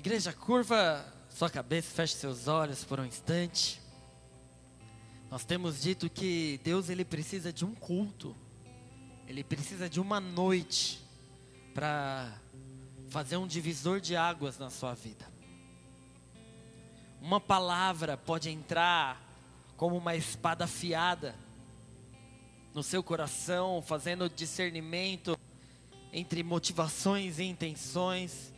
[0.00, 3.78] Igreja, curva sua cabeça, feche seus olhos por um instante.
[5.30, 8.34] Nós temos dito que Deus ele precisa de um culto.
[9.28, 11.02] Ele precisa de uma noite
[11.74, 12.32] para
[13.10, 15.26] fazer um divisor de águas na sua vida.
[17.20, 19.22] Uma palavra pode entrar
[19.76, 21.34] como uma espada afiada
[22.72, 25.38] no seu coração, fazendo discernimento
[26.10, 28.49] entre motivações e intenções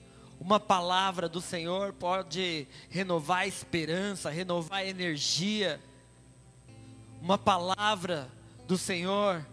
[0.43, 5.81] uma palavra do Senhor pode renovar a esperança, renovar a energia.
[7.21, 8.29] Uma palavra
[8.67, 9.47] do Senhor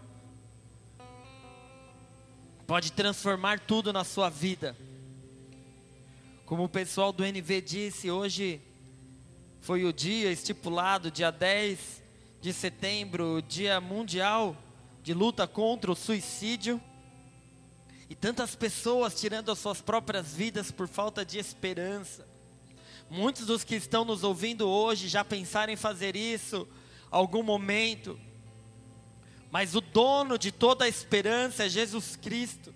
[2.65, 4.75] pode transformar tudo na sua vida.
[6.43, 8.59] Como o pessoal do NV disse, hoje
[9.61, 12.01] foi o dia estipulado, dia 10
[12.41, 14.57] de setembro, o dia mundial
[15.03, 16.81] de luta contra o suicídio.
[18.09, 22.27] E tantas pessoas tirando as suas próprias vidas por falta de esperança.
[23.07, 26.67] Muitos dos que estão nos ouvindo hoje já pensaram em fazer isso
[27.11, 28.19] algum momento.
[29.51, 32.73] Mas o dono de toda a esperança é Jesus Cristo.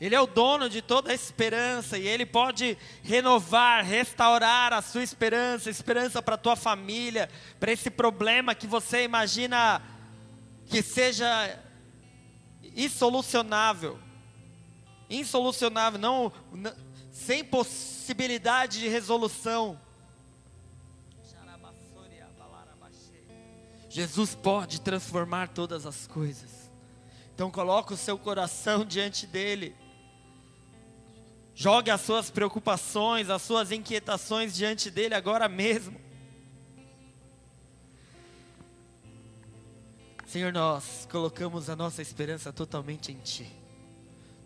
[0.00, 5.02] Ele é o dono de toda a esperança e ele pode renovar, restaurar a sua
[5.02, 7.28] esperança, esperança para a tua família,
[7.58, 9.82] para esse problema que você imagina
[10.66, 11.58] que seja
[12.74, 13.98] insolucionável
[15.10, 16.72] insolucionável, não, não
[17.10, 19.78] sem possibilidade de resolução.
[23.88, 26.70] Jesus pode transformar todas as coisas.
[27.34, 29.74] Então coloque o seu coração diante dele.
[31.56, 36.00] Jogue as suas preocupações, as suas inquietações diante dele agora mesmo.
[40.24, 43.59] Senhor, nós colocamos a nossa esperança totalmente em Ti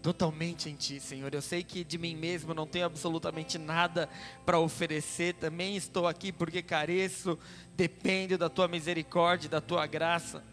[0.04, 1.32] totalmente em Ti, Senhor.
[1.32, 4.06] Eu sei que de mim mesmo não tenho absolutamente nada
[4.44, 7.38] para oferecer, também estou aqui porque careço,
[7.74, 10.44] dependo da Tua misericórdia, da Tua graça.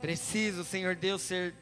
[0.00, 1.54] Preciso, Senhor Deus, ser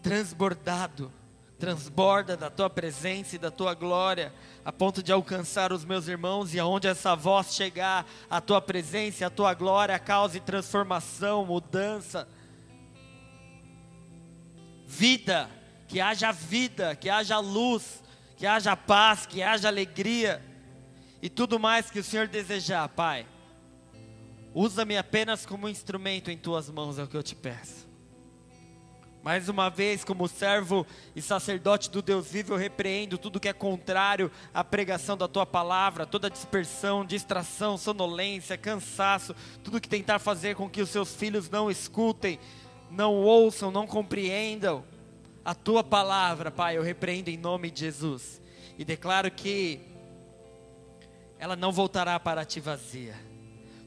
[0.00, 1.10] transbordado,
[1.58, 4.32] transborda da Tua presença e da Tua glória,
[4.64, 9.26] a ponto de alcançar os meus irmãos e aonde essa voz chegar, a Tua presença,
[9.26, 12.28] a Tua glória cause transformação, mudança
[14.86, 15.50] vida,
[15.88, 18.02] que haja vida, que haja luz,
[18.36, 20.42] que haja paz, que haja alegria
[21.22, 23.26] e tudo mais que o Senhor desejar, Pai.
[24.54, 27.84] Usa-me apenas como instrumento em tuas mãos, é o que eu te peço.
[29.24, 33.54] Mais uma vez, como servo e sacerdote do Deus vivo, eu repreendo tudo que é
[33.54, 40.54] contrário à pregação da tua palavra, toda dispersão, distração, sonolência, cansaço, tudo que tentar fazer
[40.54, 42.38] com que os seus filhos não escutem,
[42.94, 44.84] não ouçam, não compreendam
[45.44, 48.40] a tua palavra, Pai, eu repreendo em nome de Jesus
[48.78, 49.80] e declaro que
[51.38, 53.14] ela não voltará para ti vazia.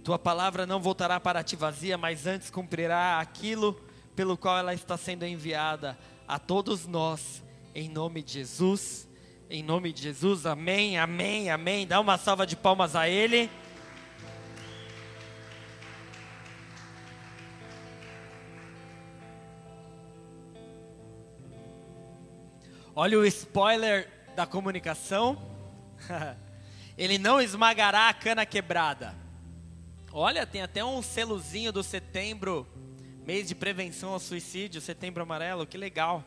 [0.04, 3.74] Tua palavra não voltará para ti vazia, mas antes cumprirá aquilo
[4.16, 5.98] pelo qual ela está sendo enviada
[6.28, 9.08] a todos nós, em nome de Jesus.
[9.50, 11.88] Em nome de Jesus, amém, amém, amém.
[11.88, 13.50] Dá uma salva de palmas a Ele.
[23.00, 25.40] Olha o spoiler da comunicação.
[26.98, 29.14] Ele não esmagará a cana quebrada.
[30.12, 32.68] Olha, tem até um selozinho do setembro,
[33.24, 36.24] mês de prevenção ao suicídio, setembro amarelo, que legal.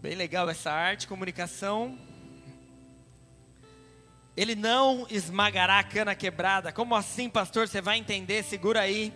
[0.00, 1.98] Bem legal essa arte, comunicação.
[4.34, 6.72] Ele não esmagará a cana quebrada.
[6.72, 7.68] Como assim, pastor?
[7.68, 9.12] Você vai entender, segura aí.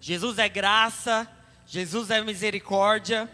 [0.00, 1.30] Jesus é graça,
[1.64, 3.30] Jesus é misericórdia.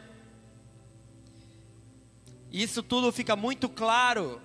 [2.56, 4.40] Isso tudo fica muito claro.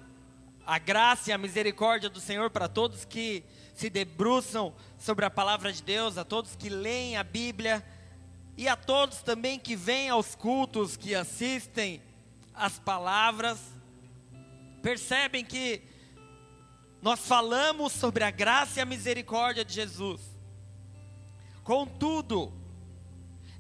[0.66, 3.42] A graça e a misericórdia do Senhor para todos que
[3.74, 7.82] se debruçam sobre a palavra de Deus, a todos que leem a Bíblia
[8.58, 12.02] e a todos também que vêm aos cultos, que assistem
[12.54, 13.58] às palavras.
[14.82, 15.82] Percebem que
[17.02, 20.20] nós falamos sobre a graça e a misericórdia de Jesus.
[21.64, 22.52] Contudo,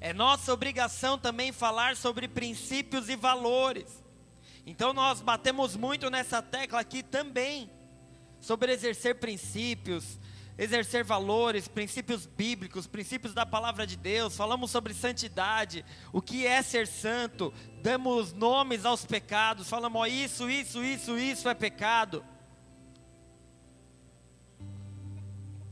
[0.01, 4.00] é nossa obrigação também falar sobre princípios e valores.
[4.65, 7.69] Então nós batemos muito nessa tecla aqui também,
[8.39, 10.19] sobre exercer princípios,
[10.57, 16.61] exercer valores, princípios bíblicos, princípios da palavra de Deus, falamos sobre santidade, o que é
[16.61, 22.23] ser santo, damos nomes aos pecados, falamos, ó, isso, isso, isso, isso é pecado.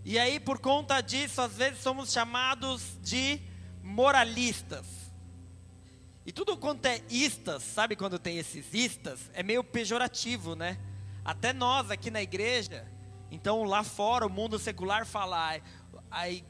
[0.04, 3.40] E aí, por conta disso, às vezes somos chamados de
[3.84, 4.99] moralistas.
[6.30, 9.32] E tudo quanto é istas, sabe quando tem esses istas?
[9.34, 10.78] É meio pejorativo, né?
[11.26, 12.86] Até nós aqui na igreja,
[13.32, 15.60] então lá fora o mundo secular fala,
[16.12, 16.46] aí,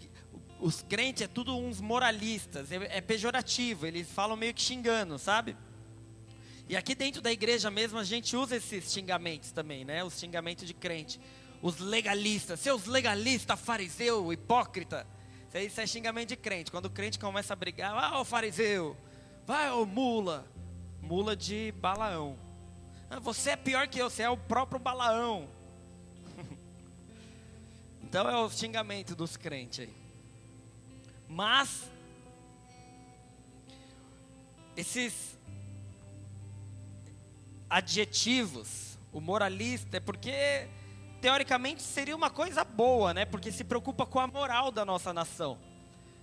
[0.59, 5.55] os crentes é tudo uns moralistas, é, é pejorativo, eles falam meio que xingando, sabe?
[6.67, 10.03] E aqui dentro da igreja mesmo a gente usa esses xingamentos também, né?
[10.03, 11.21] Os xingamentos de crente.
[11.61, 15.07] Os legalistas, seus legalistas, fariseu, hipócrita.
[15.53, 16.69] Isso é xingamento de crente.
[16.69, 18.97] Quando o crente começa a brigar, ah, o fariseu,
[19.49, 20.45] vai, ô mula.
[21.01, 22.37] Mula de Balaão.
[23.09, 25.49] Ah, você é pior que eu, você é o próprio Balaão.
[28.03, 29.93] então é o xingamento dos crentes aí.
[31.27, 31.89] Mas,
[34.77, 35.35] esses
[37.67, 40.67] adjetivos, o moralista, é porque
[41.19, 43.25] teoricamente seria uma coisa boa, né?
[43.25, 45.57] Porque se preocupa com a moral da nossa nação.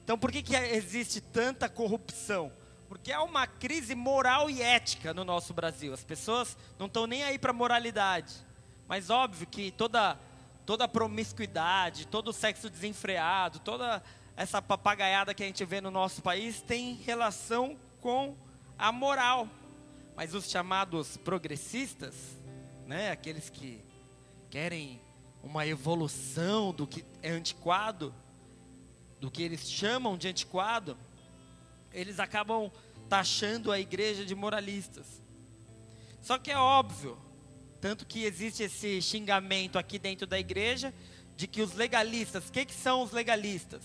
[0.05, 2.52] Então, por que, que existe tanta corrupção?
[2.88, 5.93] Porque há uma crise moral e ética no nosso Brasil.
[5.93, 8.35] As pessoas não estão nem aí para moralidade.
[8.88, 10.19] Mas óbvio que toda
[10.67, 14.03] toda promiscuidade, todo sexo desenfreado, toda
[14.37, 18.35] essa papagaiada que a gente vê no nosso país tem relação com
[18.77, 19.49] a moral.
[20.17, 22.15] Mas os chamados progressistas,
[22.85, 23.81] né, aqueles que
[24.50, 25.00] querem
[25.43, 28.12] uma evolução do que é antiquado,
[29.21, 30.97] do que eles chamam de antiquado,
[31.97, 32.71] eles acabam
[33.09, 35.07] taxando a igreja de moralistas.
[36.21, 37.19] Só que é óbvio,
[37.81, 40.95] tanto que existe esse xingamento aqui dentro da igreja,
[41.37, 43.83] de que os legalistas, o que, que são os legalistas?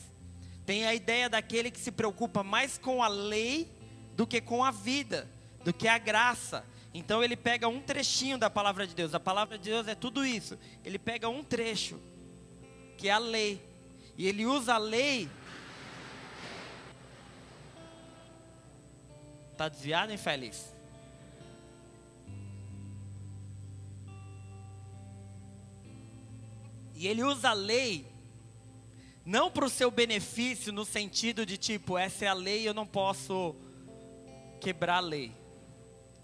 [0.66, 3.68] Tem a ideia daquele que se preocupa mais com a lei
[4.16, 5.28] do que com a vida
[5.64, 6.66] do que a graça.
[6.94, 9.14] Então ele pega um trechinho da palavra de Deus.
[9.14, 10.58] A palavra de Deus é tudo isso.
[10.84, 12.00] Ele pega um trecho,
[12.98, 13.62] que é a lei.
[14.18, 15.30] E ele usa a lei.
[19.62, 20.74] Tá desviado, hein, Félix?
[26.96, 28.08] E ele usa a lei
[29.24, 32.88] não para o seu benefício no sentido de tipo, essa é a lei, eu não
[32.88, 33.56] posso
[34.60, 35.32] quebrar a lei.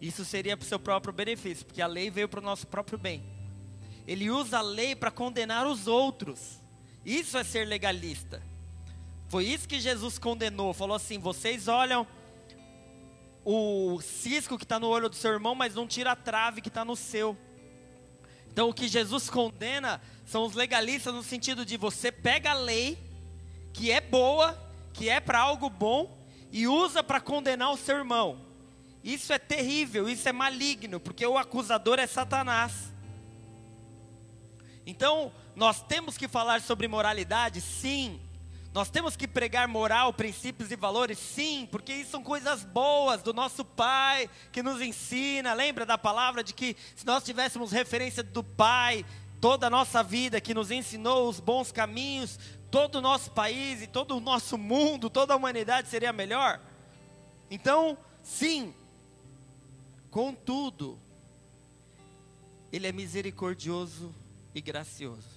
[0.02, 2.98] Isso seria para o seu próprio benefício, porque a lei veio para o nosso próprio
[2.98, 3.24] bem.
[4.08, 6.60] Ele usa a lei para condenar os outros.
[7.06, 8.42] Isso é ser legalista.
[9.30, 10.74] Foi isso que Jesus condenou.
[10.74, 12.08] Falou assim: vocês olham
[13.50, 16.68] o cisco que está no olho do seu irmão, mas não tira a trave que
[16.68, 17.38] está no seu.
[18.52, 22.98] Então o que Jesus condena são os legalistas no sentido de você pega a lei,
[23.72, 24.62] que é boa,
[24.92, 28.38] que é para algo bom, e usa para condenar o seu irmão.
[29.02, 32.92] Isso é terrível, isso é maligno, porque o acusador é Satanás.
[34.86, 37.62] Então, nós temos que falar sobre moralidade?
[37.62, 38.20] Sim.
[38.74, 41.18] Nós temos que pregar moral, princípios e valores?
[41.18, 45.54] Sim, porque isso são coisas boas do nosso Pai que nos ensina.
[45.54, 49.06] Lembra da palavra de que se nós tivéssemos referência do Pai
[49.42, 53.88] toda a nossa vida, que nos ensinou os bons caminhos, todo o nosso país e
[53.88, 56.60] todo o nosso mundo, toda a humanidade seria melhor?
[57.50, 58.74] Então, sim,
[60.18, 60.98] Contudo,
[62.72, 64.12] Ele é misericordioso
[64.56, 65.37] e gracioso.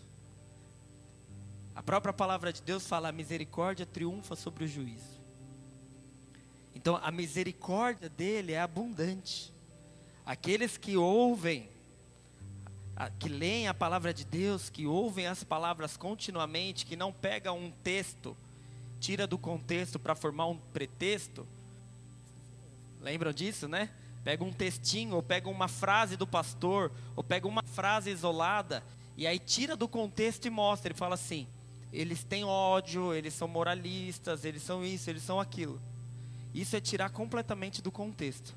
[1.81, 5.19] A própria palavra de Deus fala: a misericórdia triunfa sobre o juízo.
[6.75, 9.51] Então, a misericórdia dele é abundante.
[10.27, 11.71] Aqueles que ouvem,
[13.19, 17.71] que leem a palavra de Deus, que ouvem as palavras continuamente, que não pegam um
[17.83, 18.37] texto,
[19.01, 21.49] tira do contexto para formar um pretexto.
[23.01, 23.89] Lembram disso, né?
[24.23, 28.85] Pega um textinho, ou pega uma frase do pastor, ou pega uma frase isolada,
[29.17, 30.93] e aí tira do contexto e mostra.
[30.93, 31.49] Ele fala assim:
[31.93, 35.81] eles têm ódio, eles são moralistas, eles são isso, eles são aquilo.
[36.55, 38.55] Isso é tirar completamente do contexto.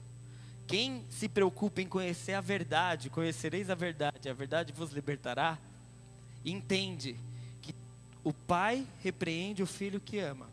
[0.68, 5.58] Quem se preocupa em conhecer a verdade, conhecereis a verdade, a verdade vos libertará,
[6.46, 7.18] entende
[7.62, 7.76] que
[8.24, 10.48] o pai repreende o filho que ama.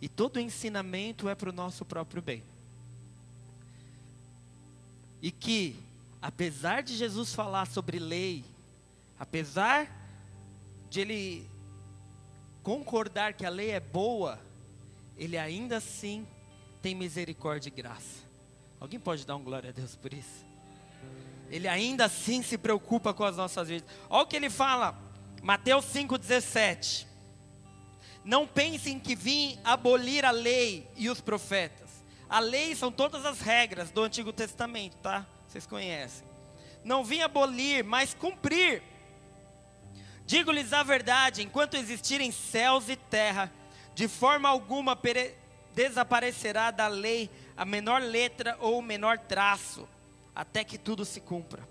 [0.00, 2.42] E todo ensinamento é para o nosso próprio bem.
[5.20, 5.76] E que,
[6.22, 8.42] apesar de Jesus falar sobre lei,
[9.18, 9.86] apesar
[10.88, 11.49] de ele
[12.62, 14.38] concordar que a lei é boa,
[15.16, 16.26] ele ainda assim
[16.82, 18.20] tem misericórdia e graça.
[18.78, 20.44] Alguém pode dar um glória a Deus por isso?
[21.50, 23.88] Ele ainda assim se preocupa com as nossas vidas.
[24.08, 24.96] Olha o que ele fala,
[25.42, 27.06] Mateus 5,17.
[28.24, 31.90] Não pensem que vim abolir a lei e os profetas.
[32.28, 35.26] A lei são todas as regras do Antigo Testamento, tá?
[35.48, 36.26] Vocês conhecem.
[36.84, 38.82] Não vim abolir, mas cumprir.
[40.30, 43.52] Digo-lhes a verdade: enquanto existirem céus e terra,
[43.96, 44.96] de forma alguma
[45.74, 49.88] desaparecerá da lei a menor letra ou o menor traço,
[50.32, 51.68] até que tudo se cumpra.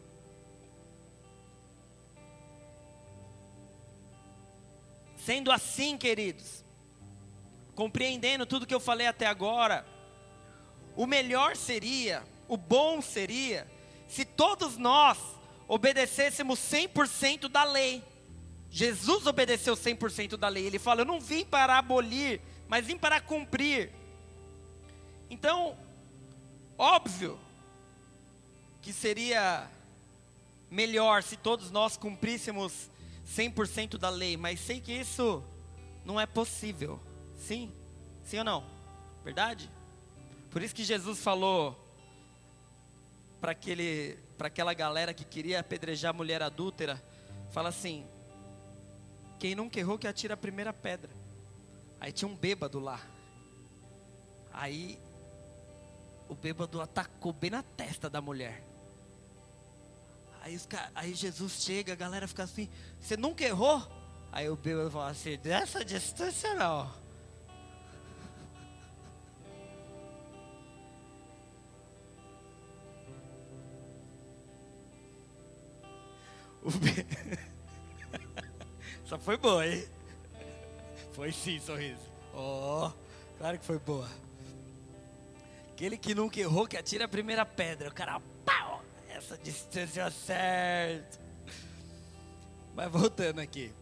[5.25, 6.61] Sendo assim, queridos,
[7.75, 9.85] compreendendo tudo que eu falei até agora,
[10.97, 13.65] o melhor seria, o bom seria,
[14.09, 15.17] se todos nós
[15.65, 18.08] obedecêssemos 100% da lei.
[18.71, 20.65] Jesus obedeceu 100% da lei.
[20.65, 23.91] Ele fala: Eu não vim para abolir, mas vim para cumprir.
[25.29, 25.77] Então,
[26.77, 27.39] óbvio
[28.81, 29.67] que seria
[30.69, 32.89] melhor se todos nós cumpríssemos
[33.35, 35.43] 100% da lei, mas sei que isso
[36.05, 36.99] não é possível.
[37.47, 37.71] Sim?
[38.23, 38.63] Sim ou não?
[39.23, 39.69] Verdade?
[40.49, 41.77] Por isso que Jesus falou
[43.39, 47.01] para aquele para aquela galera que queria apedrejar a mulher adúltera,
[47.51, 48.05] fala assim:
[49.39, 51.09] quem nunca errou que atira a primeira pedra.
[51.99, 52.99] Aí tinha um bêbado lá.
[54.53, 54.99] Aí
[56.27, 58.63] o bêbado atacou bem na testa da mulher.
[60.41, 62.69] Aí, os, aí Jesus chega, a galera fica assim,
[62.99, 63.81] você nunca errou?
[64.31, 66.91] Aí o bêbado fala assim, dessa distância não.
[76.61, 77.05] O bê...
[79.09, 79.83] Só foi boa, hein?
[81.13, 82.11] Foi sim, sorriso.
[82.31, 82.91] Oh,
[83.39, 84.07] claro que foi boa.
[85.73, 87.89] Aquele que nunca errou, que atira a primeira pedra.
[87.89, 88.83] O cara, pau!
[89.09, 91.19] Essa distância certa.
[92.75, 93.73] Mas voltando aqui.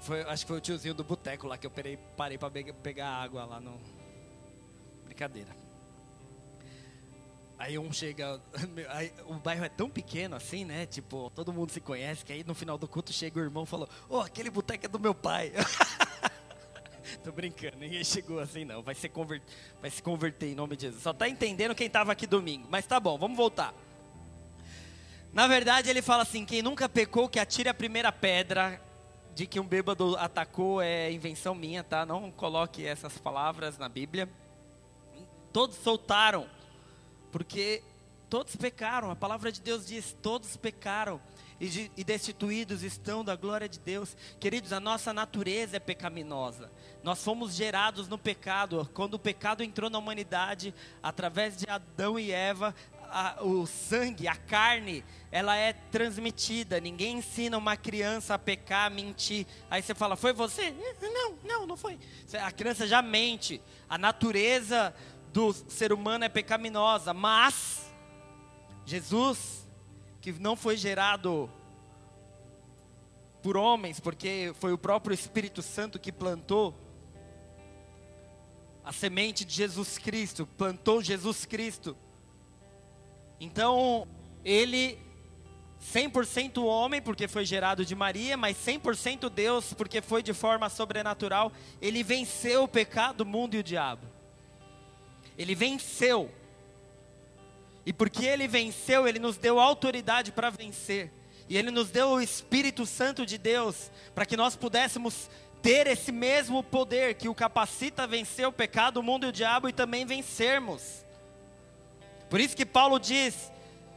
[0.00, 3.08] Foi, acho que foi o tiozinho do boteco lá que eu parei, parei para pegar
[3.08, 3.80] água lá no.
[5.06, 5.59] Brincadeira.
[7.60, 8.40] Aí um chega,
[8.88, 10.86] aí, o bairro é tão pequeno assim, né?
[10.86, 13.66] Tipo, todo mundo se conhece, que aí no final do culto chega o irmão e
[13.66, 15.52] falou, ô, oh, aquele boteco é do meu pai.
[17.22, 19.46] Tô brincando, ninguém chegou assim não, vai se, converter,
[19.78, 21.02] vai se converter em nome de Jesus.
[21.02, 23.74] Só tá entendendo quem estava aqui domingo, mas tá bom, vamos voltar.
[25.30, 28.80] Na verdade ele fala assim, quem nunca pecou que atire a primeira pedra,
[29.34, 32.06] de que um bêbado atacou é invenção minha, tá?
[32.06, 34.30] Não coloque essas palavras na Bíblia.
[35.52, 36.48] Todos soltaram
[37.30, 37.82] porque
[38.28, 41.20] todos pecaram, a palavra de Deus diz: todos pecaram
[41.60, 44.16] e, e destituídos estão da glória de Deus.
[44.38, 46.70] Queridos, a nossa natureza é pecaminosa.
[47.02, 48.88] Nós fomos gerados no pecado.
[48.94, 52.74] Quando o pecado entrou na humanidade, através de Adão e Eva,
[53.10, 56.80] a, o sangue, a carne, ela é transmitida.
[56.80, 59.46] Ninguém ensina uma criança a pecar, a mentir.
[59.70, 60.74] Aí você fala, foi você?
[61.02, 61.98] Não, não, não foi.
[62.40, 63.60] A criança já mente.
[63.88, 64.94] A natureza
[65.32, 67.90] do ser humano é pecaminosa, mas
[68.84, 69.66] Jesus,
[70.20, 71.50] que não foi gerado
[73.42, 76.74] por homens, porque foi o próprio Espírito Santo que plantou
[78.84, 81.96] a semente de Jesus Cristo, plantou Jesus Cristo.
[83.38, 84.06] Então,
[84.44, 84.98] ele
[85.80, 91.52] 100% homem, porque foi gerado de Maria, mas 100% Deus, porque foi de forma sobrenatural,
[91.80, 94.19] ele venceu o pecado, o mundo e o diabo.
[95.40, 96.30] Ele venceu.
[97.86, 101.10] E porque ele venceu, ele nos deu autoridade para vencer.
[101.48, 105.30] E ele nos deu o Espírito Santo de Deus para que nós pudéssemos
[105.62, 109.32] ter esse mesmo poder que o capacita a vencer o pecado, o mundo e o
[109.32, 111.06] diabo e também vencermos.
[112.28, 113.50] Por isso que Paulo diz: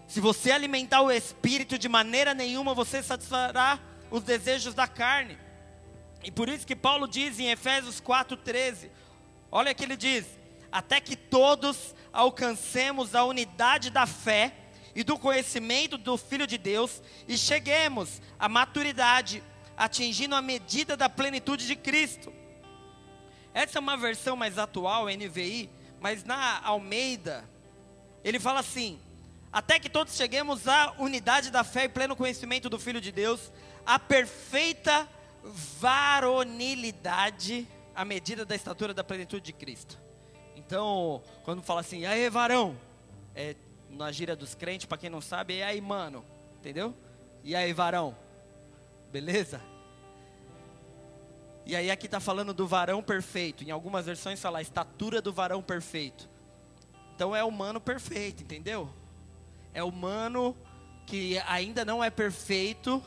[0.08, 5.38] se você alimentar o espírito de maneira nenhuma, você satisfará os desejos da carne.
[6.24, 8.90] E por isso que Paulo diz em Efésios 4:13,
[9.52, 10.42] olha que ele diz:
[10.74, 14.56] até que todos alcancemos a unidade da fé
[14.96, 19.44] e do conhecimento do Filho de Deus e cheguemos à maturidade,
[19.78, 22.34] atingindo a medida da plenitude de Cristo.
[23.54, 25.70] Essa é uma versão mais atual, NVI,
[26.02, 27.48] mas na Almeida,
[28.24, 29.00] ele fala assim:
[29.52, 33.52] até que todos cheguemos à unidade da fé e pleno conhecimento do Filho de Deus,
[33.86, 35.08] a perfeita
[35.80, 40.03] varonilidade, à medida da estatura da plenitude de Cristo.
[40.66, 42.76] Então, quando fala assim, aí, varão,
[43.36, 43.56] é,
[43.90, 46.24] na gíria dos crentes, para quem não sabe, e aí, mano,
[46.60, 46.94] entendeu?
[47.44, 48.16] E aí, varão,
[49.12, 49.62] beleza?
[51.66, 53.64] E aí aqui está falando do varão perfeito.
[53.64, 56.28] Em algumas versões fala a estatura do varão perfeito.
[57.16, 58.90] Então é humano perfeito, entendeu?
[59.74, 60.56] É humano
[61.06, 63.02] que ainda não é perfeito,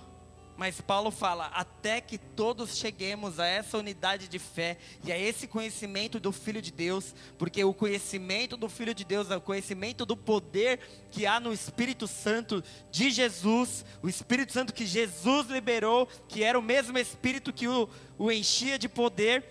[0.57, 5.47] mas Paulo fala: até que todos cheguemos a essa unidade de fé e a esse
[5.47, 10.07] conhecimento do Filho de Deus, porque o conhecimento do Filho de Deus é o conhecimento
[10.07, 16.07] do poder que há no Espírito Santo de Jesus, o Espírito Santo que Jesus liberou,
[16.29, 19.45] que era o mesmo Espírito que o, o enchia de poder.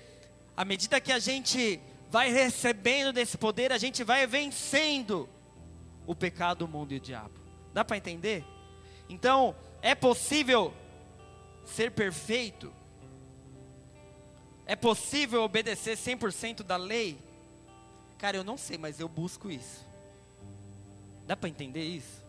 [0.58, 5.30] À medida que a gente vai recebendo desse poder, a gente vai vencendo
[6.08, 7.34] o pecado, o mundo e o diabo.
[7.74, 8.44] Dá para entender?
[9.10, 10.74] Então, é possível
[11.66, 12.72] ser perfeito?
[14.66, 17.18] É possível obedecer 100% da lei?
[18.18, 19.86] Cara, eu não sei, mas eu busco isso.
[21.28, 22.24] Dá para entender isso?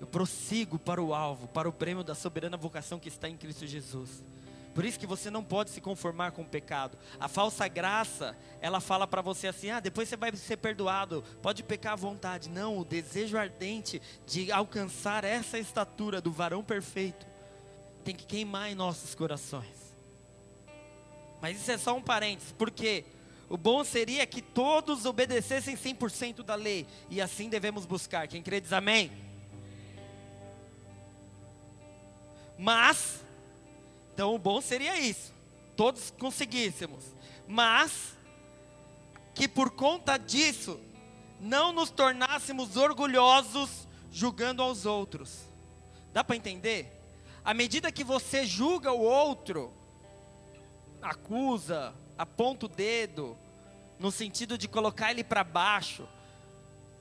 [0.00, 3.66] Eu prossigo para o alvo, para o prêmio da soberana vocação que está em Cristo
[3.66, 4.22] Jesus.
[4.74, 6.96] Por isso que você não pode se conformar com o pecado.
[7.18, 11.64] A falsa graça, ela fala para você assim: ah, depois você vai ser perdoado, pode
[11.64, 12.48] pecar à vontade.
[12.48, 17.26] Não, o desejo ardente de alcançar essa estatura do varão perfeito
[18.08, 19.94] tem que queimar em nossos corações.
[21.42, 23.04] Mas isso é só um parênteses, porque
[23.50, 28.26] o bom seria que todos obedecessem 100% da lei, e assim devemos buscar.
[28.26, 29.12] Quem crê diz amém?
[32.58, 33.22] Mas,
[34.14, 35.30] então o bom seria isso,
[35.76, 37.04] todos conseguíssemos,
[37.46, 38.16] mas,
[39.34, 40.80] que por conta disso,
[41.38, 45.40] não nos tornássemos orgulhosos julgando aos outros.
[46.10, 46.97] Dá para entender?
[47.48, 49.72] À medida que você julga o outro,
[51.00, 53.38] acusa, aponta o dedo,
[53.98, 56.06] no sentido de colocar ele para baixo,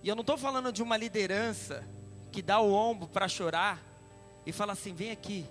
[0.01, 1.85] e eu não estou falando de uma liderança
[2.31, 3.83] que dá o ombro para chorar,
[4.45, 5.45] e fala assim: vem aqui.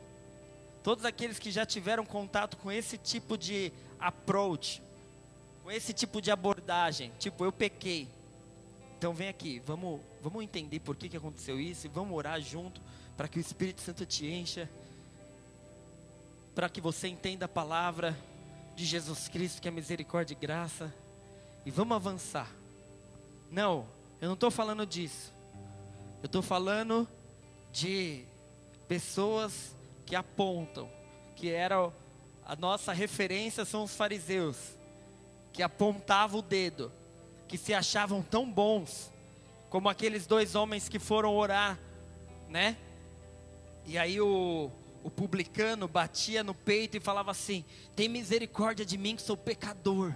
[0.83, 4.83] Todos aqueles que já tiveram contato com esse tipo de approach,
[5.63, 8.09] com esse tipo de abordagem, tipo, eu pequei.
[8.97, 12.81] Então vem aqui, vamos, vamos entender por que, que aconteceu isso e vamos orar junto
[13.15, 14.71] para que o Espírito Santo te encha,
[16.57, 18.17] para que você entenda a palavra
[18.75, 20.93] de Jesus Cristo, que é misericórdia e graça,
[21.67, 22.51] e vamos avançar.
[23.51, 23.87] Não,
[24.23, 25.35] eu não estou falando disso.
[26.23, 27.07] Eu estou falando
[27.71, 28.25] de
[28.89, 30.89] pessoas que apontam,
[31.37, 31.93] que era
[32.47, 34.57] a nossa referência são os fariseus,
[35.53, 36.91] que apontavam o dedo,
[37.47, 39.13] que se achavam tão bons,
[39.69, 41.79] como aqueles dois homens que foram orar,
[42.49, 42.79] né?
[43.85, 44.71] E aí o,
[45.07, 47.65] o publicano batia no peito e falava assim:
[47.95, 50.13] Tem misericórdia de mim que sou pecador.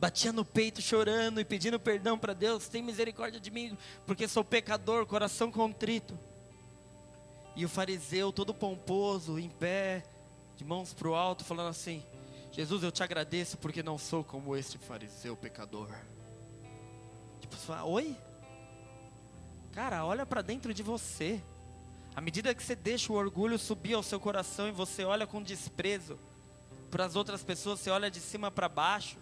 [0.00, 4.42] Batia no peito chorando e pedindo perdão para Deus: Tem misericórdia de mim porque sou
[4.42, 6.18] pecador, coração contrito.
[7.54, 10.02] E o fariseu, todo pomposo, em pé,
[10.56, 12.02] de mãos para o alto, falando assim:
[12.50, 15.90] Jesus, eu te agradeço porque não sou como este fariseu pecador.
[17.42, 18.16] Tipo, você fala, oi?
[19.72, 21.42] Cara, olha para dentro de você.
[22.16, 25.42] À medida que você deixa o orgulho subir ao seu coração e você olha com
[25.42, 26.18] desprezo
[26.90, 29.16] para as outras pessoas, você olha de cima para baixo,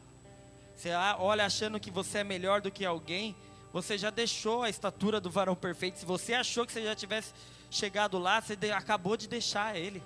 [0.77, 3.35] você olha achando que você é melhor do que alguém,
[3.73, 5.99] você já deixou a estatura do varão perfeito.
[5.99, 7.33] Se você achou que você já tivesse
[7.71, 10.03] chegado lá, você acabou de deixar ele.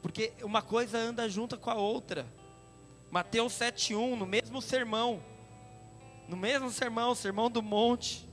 [0.00, 2.24] Porque uma coisa anda junto com a outra.
[3.10, 5.20] Mateus 7:1, no mesmo sermão.
[6.28, 8.27] No mesmo sermão, sermão do monte.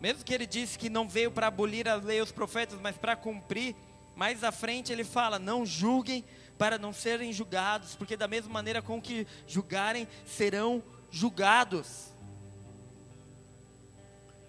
[0.00, 3.16] Mesmo que ele disse que não veio para abolir a lei os profetas, mas para
[3.16, 3.74] cumprir,
[4.14, 6.24] mais à frente ele fala: "Não julguem
[6.58, 12.12] para não serem julgados, porque da mesma maneira com que julgarem serão julgados".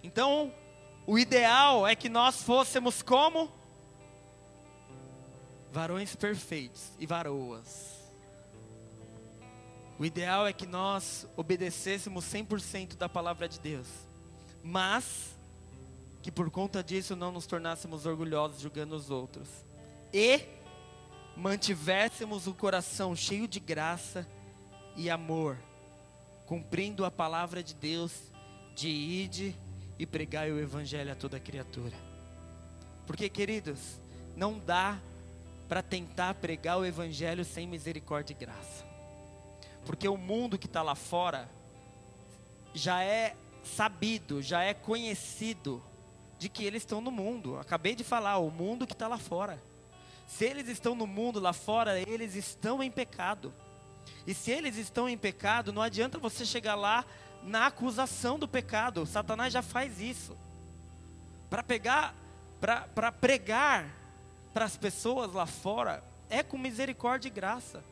[0.03, 0.53] Então,
[1.05, 3.51] o ideal é que nós fôssemos como
[5.71, 7.97] varões perfeitos e varoas.
[9.99, 13.87] O ideal é que nós obedecêssemos 100% da palavra de Deus,
[14.63, 15.36] mas
[16.27, 19.47] que por conta disso não nos tornássemos orgulhosos julgando os outros
[20.11, 20.41] e
[21.37, 24.27] mantivéssemos o coração cheio de graça
[24.97, 25.57] e amor,
[26.45, 28.11] cumprindo a palavra de Deus
[28.75, 29.55] de ide
[29.97, 31.95] e pregai o evangelho a toda criatura.
[33.05, 33.79] Porque, queridos,
[34.35, 34.99] não dá
[35.69, 38.85] para tentar pregar o evangelho sem misericórdia e graça.
[39.85, 41.49] Porque o mundo que está lá fora
[42.73, 45.81] já é sabido, já é conhecido
[46.37, 47.57] de que eles estão no mundo.
[47.57, 49.61] Acabei de falar, o mundo que está lá fora.
[50.27, 53.53] Se eles estão no mundo lá fora, eles estão em pecado.
[54.25, 57.05] E se eles estão em pecado, não adianta você chegar lá
[57.43, 59.05] na acusação do pecado.
[59.05, 60.37] Satanás já faz isso.
[61.49, 62.13] Para pegar,
[62.59, 63.89] para pregar
[64.53, 67.83] para as pessoas lá fora, é com misericórdia e graça.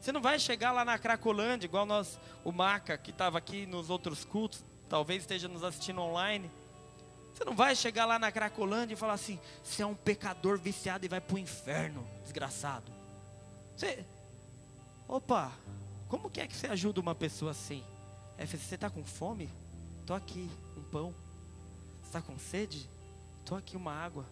[0.00, 3.88] Você não vai chegar lá na Cracolândia, igual nós, o Maca, que estava aqui nos
[3.88, 6.50] outros cultos, talvez esteja nos assistindo online.
[7.34, 11.04] Você não vai chegar lá na Cracolândia e falar assim: você é um pecador viciado
[11.04, 12.92] e vai para o inferno, desgraçado.
[13.76, 14.04] Você,
[15.08, 15.52] opa,
[16.08, 17.82] como que é que você ajuda uma pessoa assim?
[18.36, 19.48] É, você está com fome?
[20.00, 21.14] Estou aqui, um pão.
[22.04, 22.88] Está com sede?
[23.40, 24.26] Estou aqui, uma água.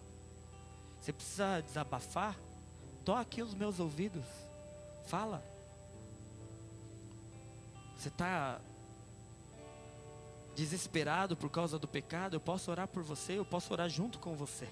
[1.01, 2.35] Você precisa desabafar?
[2.99, 4.23] Estou aqui os meus ouvidos.
[5.07, 5.43] Fala.
[7.97, 8.61] Você está
[10.61, 12.35] desesperado por causa do pecado?
[12.35, 14.67] Eu posso orar por você, eu posso orar junto com você.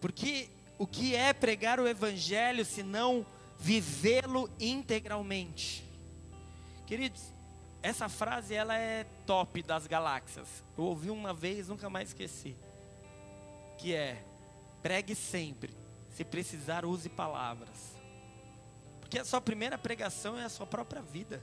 [0.00, 3.26] Porque o que é pregar o Evangelho se não
[3.58, 5.84] vivê-lo integralmente?
[6.86, 7.22] Queridos,
[7.82, 10.46] essa frase ela é top das galáxias.
[10.78, 12.54] Eu ouvi uma vez, nunca mais esqueci.
[13.78, 14.22] Que é:
[14.80, 15.74] pregue sempre,
[16.14, 17.95] se precisar use palavras.
[19.06, 21.40] Porque a sua primeira pregação é a sua própria vida.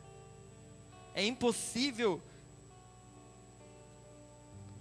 [1.15, 2.21] É impossível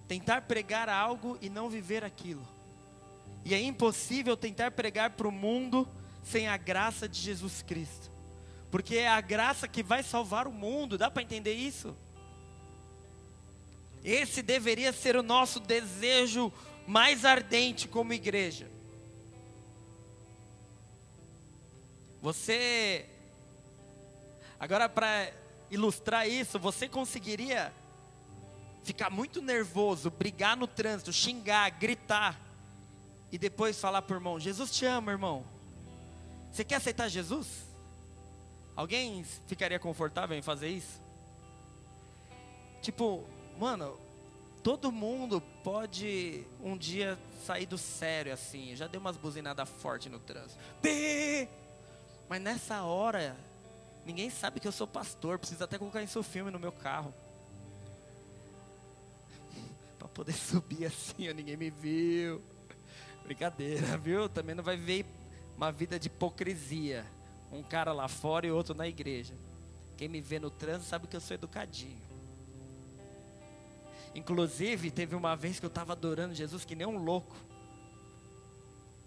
[0.08, 2.44] tentar pregar algo e não viver aquilo.
[3.44, 5.88] E é impossível tentar pregar para o mundo
[6.24, 8.10] sem a graça de Jesus Cristo.
[8.68, 11.96] Porque é a graça que vai salvar o mundo, dá para entender isso?
[14.02, 16.52] Esse deveria ser o nosso desejo
[16.84, 18.71] mais ardente como igreja.
[22.22, 23.04] Você.
[24.60, 25.32] Agora, para
[25.72, 27.72] ilustrar isso, você conseguiria
[28.84, 32.40] ficar muito nervoso, brigar no trânsito, xingar, gritar
[33.32, 35.44] e depois falar para o irmão: Jesus te ama, irmão.
[36.52, 37.48] Você quer aceitar Jesus?
[38.76, 41.00] Alguém ficaria confortável em fazer isso?
[42.80, 43.24] Tipo,
[43.58, 43.98] mano,
[44.62, 48.70] todo mundo pode um dia sair do sério assim.
[48.70, 50.60] Eu já dei umas buzinadas fortes no trânsito.
[52.28, 53.36] Mas nessa hora,
[54.04, 55.38] ninguém sabe que eu sou pastor.
[55.38, 57.12] Preciso até colocar isso filme no meu carro.
[59.98, 62.42] para poder subir assim, ninguém me viu.
[63.24, 64.28] Brincadeira, viu?
[64.28, 65.06] Também não vai ver
[65.56, 67.04] uma vida de hipocrisia.
[67.52, 69.34] Um cara lá fora e outro na igreja.
[69.96, 72.00] Quem me vê no trânsito sabe que eu sou educadinho.
[74.14, 77.34] Inclusive, teve uma vez que eu estava adorando Jesus que nem um louco.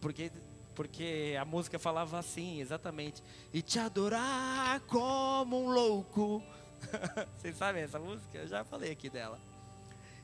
[0.01, 0.31] Porque,
[0.75, 3.23] porque a música falava assim, exatamente.
[3.53, 6.43] E te adorar como um louco.
[7.37, 8.37] Vocês sabem essa música?
[8.37, 9.39] Eu já falei aqui dela.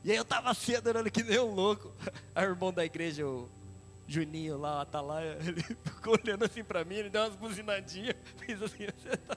[0.04, 1.92] E aí eu estava assim adorando que nem um louco.
[2.34, 3.48] A irmão da igreja, o
[4.06, 8.62] Juninho lá, o Atalaia, ele ficou olhando assim pra mim, ele deu umas buzinadinhas, fez
[8.62, 9.36] assim, você tá,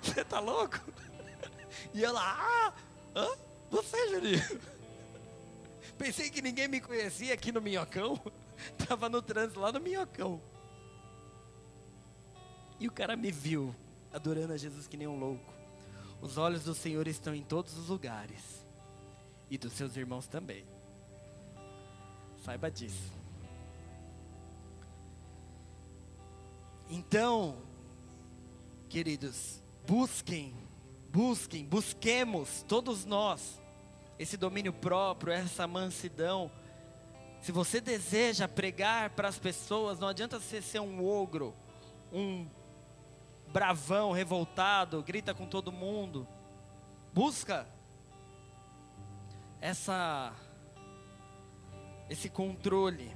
[0.00, 0.80] você tá louco?
[1.92, 2.72] E ela, ah,
[3.14, 3.28] hã?
[3.70, 4.60] você Juninho?
[5.98, 8.20] Pensei que ninguém me conhecia aqui no Minhocão,
[8.86, 10.40] tava no trânsito lá no Minhocão.
[12.78, 13.74] E o cara me viu,
[14.12, 15.52] adorando a Jesus que nem um louco.
[16.20, 18.66] Os olhos do Senhor estão em todos os lugares,
[19.50, 20.64] e dos seus irmãos também.
[22.44, 23.12] Saiba disso.
[26.88, 27.56] Então,
[28.88, 30.54] queridos, busquem,
[31.10, 33.60] busquem, busquemos, todos nós,
[34.18, 36.50] esse domínio próprio, essa mansidão.
[37.42, 41.52] Se você deseja pregar para as pessoas, não adianta você ser um ogro,
[42.12, 42.48] um
[43.48, 46.26] bravão, revoltado, grita com todo mundo.
[47.12, 47.66] Busca
[49.60, 50.32] essa
[52.08, 53.10] esse controle.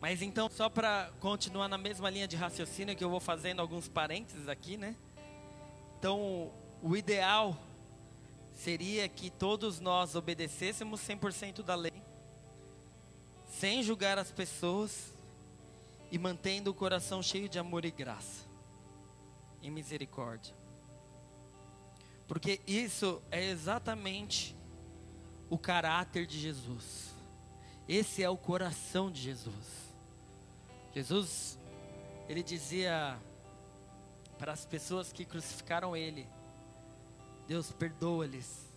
[0.00, 3.88] Mas então, só para continuar na mesma linha de raciocínio que eu vou fazendo alguns
[3.88, 4.96] parênteses aqui, né?
[5.98, 7.54] Então, o ideal
[8.58, 12.02] seria que todos nós obedecêssemos 100% da lei,
[13.46, 15.14] sem julgar as pessoas
[16.10, 18.48] e mantendo o coração cheio de amor e graça
[19.62, 20.56] e misericórdia.
[22.26, 24.56] Porque isso é exatamente
[25.48, 27.14] o caráter de Jesus.
[27.88, 29.94] Esse é o coração de Jesus.
[30.92, 31.58] Jesus,
[32.28, 33.16] ele dizia
[34.36, 36.28] para as pessoas que crucificaram ele:
[37.48, 38.68] Deus, perdoa-lhes,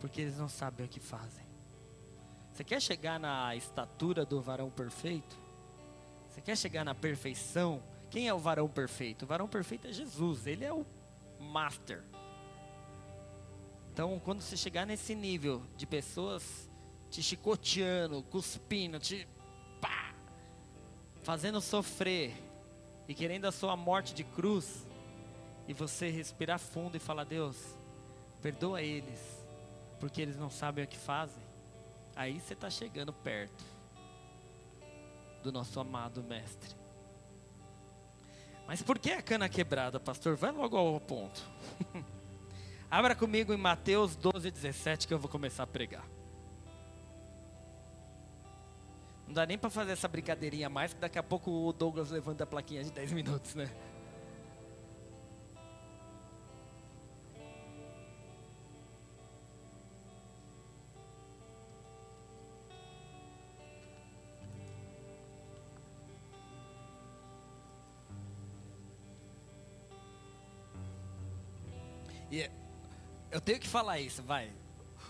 [0.00, 1.44] porque eles não sabem o que fazem.
[2.50, 5.38] Você quer chegar na estatura do varão perfeito?
[6.26, 7.82] Você quer chegar na perfeição?
[8.10, 9.24] Quem é o varão perfeito?
[9.24, 10.86] O varão perfeito é Jesus, ele é o
[11.38, 12.02] master.
[13.92, 16.70] Então, quando você chegar nesse nível de pessoas
[17.10, 19.28] te chicoteando, cuspindo, te
[21.22, 22.34] fazendo sofrer
[23.06, 24.86] e querendo a sua morte de cruz,
[25.68, 27.76] e você respirar fundo e falar: Deus,
[28.42, 29.20] perdoa eles,
[30.00, 31.42] porque eles não sabem o que fazem.
[32.14, 33.64] Aí você está chegando perto
[35.42, 36.74] do nosso amado Mestre.
[38.66, 40.36] Mas por que a cana quebrada, pastor?
[40.36, 41.42] Vai logo ao ponto.
[42.90, 46.04] Abra comigo em Mateus 12, 17 que eu vou começar a pregar.
[49.26, 52.44] Não dá nem para fazer essa brincadeirinha mais, que daqui a pouco o Douglas levanta
[52.44, 53.70] a plaquinha de 10 minutos, né?
[73.44, 74.50] Tenho que falar isso, vai.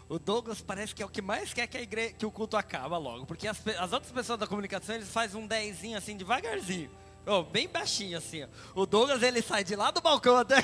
[0.08, 2.56] O Douglas parece que é o que mais quer que, a igreja, que o culto
[2.56, 3.24] acaba logo.
[3.24, 6.90] Porque as, as outras pessoas da comunicação, eles fazem um dezinho assim, devagarzinho.
[7.24, 8.42] Oh, bem baixinho assim.
[8.42, 8.82] Ó.
[8.82, 10.56] O Douglas, ele sai de lá do balcão até...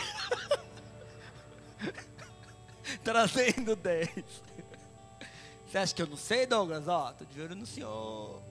[3.05, 4.09] Trazendo 10.
[5.67, 6.89] Você acha que eu não sei, Douglas?
[6.89, 8.43] Ó, tô de olho no senhor.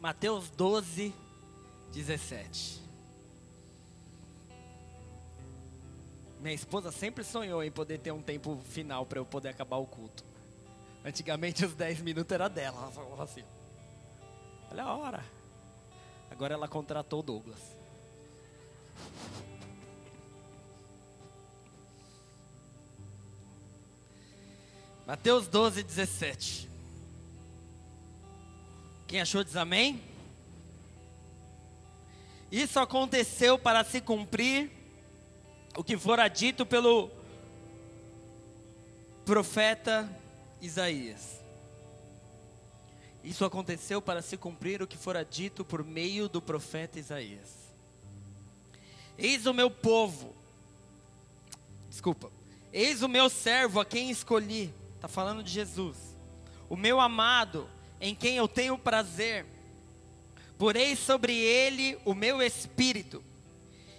[0.00, 1.12] Mateus 12,
[1.92, 2.80] 17.
[6.40, 9.86] Minha esposa sempre sonhou em poder ter um tempo final para eu poder acabar o
[9.86, 10.24] culto.
[11.04, 12.76] Antigamente os 10 minutos era dela.
[12.80, 13.42] Ela falava assim:
[14.70, 15.24] Olha a hora.
[16.30, 17.58] Agora ela contratou o Douglas.
[25.04, 26.67] Mateus 12, 17.
[29.08, 30.02] Quem achou diz amém?
[32.52, 34.70] Isso aconteceu para se cumprir
[35.74, 37.10] o que fora dito pelo
[39.24, 40.06] profeta
[40.60, 41.40] Isaías.
[43.24, 47.48] Isso aconteceu para se cumprir o que fora dito por meio do profeta Isaías.
[49.16, 50.34] Eis o meu povo,
[51.88, 52.30] desculpa,
[52.72, 55.96] eis o meu servo a quem escolhi, está falando de Jesus,
[56.68, 57.68] o meu amado,
[58.00, 59.44] em quem eu tenho prazer,
[60.56, 63.22] porei sobre ele o meu espírito,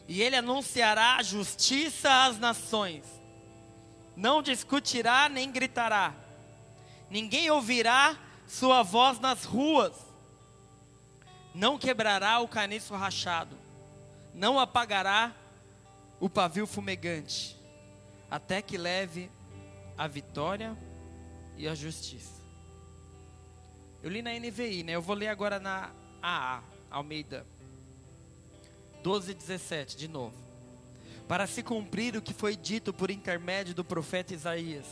[0.07, 3.03] e ele anunciará justiça às nações,
[4.15, 6.13] não discutirá nem gritará,
[7.09, 9.93] ninguém ouvirá sua voz nas ruas,
[11.53, 13.57] não quebrará o caniço rachado,
[14.33, 15.33] não apagará
[16.19, 17.57] o pavio fumegante,
[18.29, 19.29] até que leve
[19.97, 20.77] a vitória
[21.57, 22.38] e a justiça.
[24.01, 24.93] Eu li na NVI, né?
[24.93, 27.45] Eu vou ler agora na AA, Almeida
[29.03, 30.35] 12, 17, de novo.
[31.27, 34.85] Para se cumprir o que foi dito por intermédio do profeta Isaías.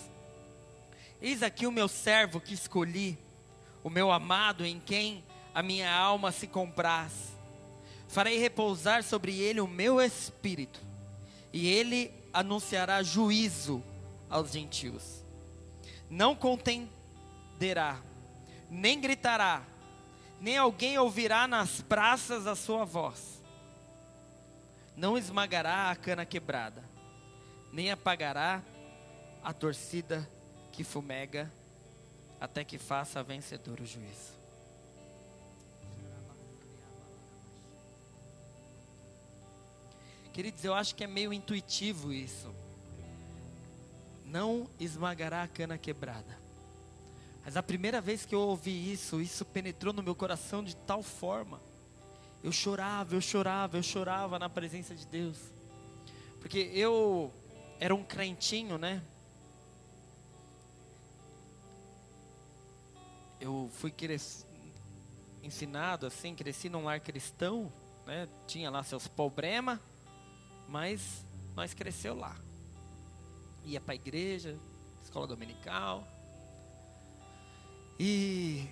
[1.22, 3.17] Eis aqui o meu servo que escolhi,
[3.84, 7.12] o meu amado em quem a minha alma se compraz.
[8.08, 10.80] Farei repousar sobre ele o meu espírito,
[11.52, 13.82] e ele anunciará juízo
[14.30, 15.24] aos gentios.
[16.10, 18.00] Não contenderá,
[18.69, 19.63] nem gritará,
[20.39, 23.41] nem alguém ouvirá nas praças a sua voz.
[24.95, 26.84] Não esmagará a cana quebrada,
[27.71, 28.62] nem apagará
[29.43, 30.27] a torcida
[30.71, 31.51] que fumega
[32.39, 34.38] até que faça vencedor o juízo.
[40.34, 42.53] Queridos, eu acho que é meio intuitivo isso.
[44.23, 46.46] Não esmagará a cana quebrada.
[47.47, 51.01] Mas a primeira vez que eu ouvi isso, isso penetrou no meu coração de tal
[51.01, 51.62] forma.
[52.43, 55.38] Eu chorava, eu chorava, eu chorava na presença de Deus.
[56.41, 57.33] Porque eu
[57.79, 59.01] era um crentinho, né?
[63.39, 63.93] eu fui
[65.41, 67.71] ensinado assim, cresci num lar cristão,
[68.05, 68.27] né?
[68.45, 69.79] Tinha lá seus problemas,
[70.67, 71.23] mas
[71.55, 72.36] nós cresceu lá.
[73.63, 74.60] Ia para a igreja,
[75.01, 76.16] escola dominical.
[77.99, 78.67] E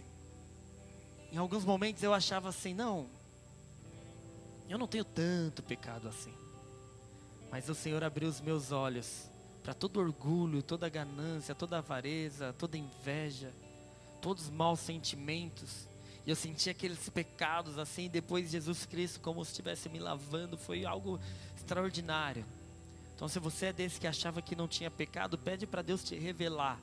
[1.31, 3.07] em alguns momentos eu achava assim, não,
[4.69, 6.33] eu não tenho tanto pecado assim.
[7.51, 9.29] Mas o Senhor abriu os meus olhos
[9.63, 13.51] para todo orgulho, toda ganância, toda avareza, toda inveja
[14.25, 15.87] todos os maus sentimentos.
[16.25, 20.83] E eu senti aqueles pecados assim, depois Jesus Cristo, como se estivesse me lavando, foi
[20.83, 21.19] algo
[21.55, 22.43] extraordinário.
[23.15, 26.15] Então, se você é desse que achava que não tinha pecado, pede para Deus te
[26.15, 26.79] revelar,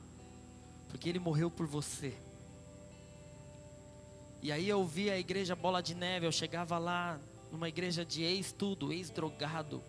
[0.87, 2.13] porque Ele morreu por você.
[4.43, 7.17] E aí eu via a igreja Bola de Neve, eu chegava lá
[7.49, 9.81] numa igreja de ex-tudo, ex-drogado,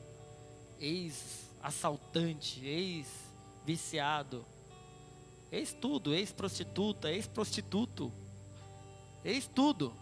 [0.79, 4.47] ex-assaltante, ex-viciado.
[5.51, 8.13] Eis tudo, ex-prostituta, ex-prostituto,
[9.25, 9.93] eis tudo.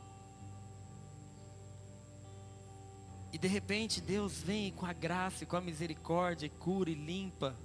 [3.32, 6.94] E de repente Deus vem com a graça e com a misericórdia, e cura e
[6.94, 7.56] limpa.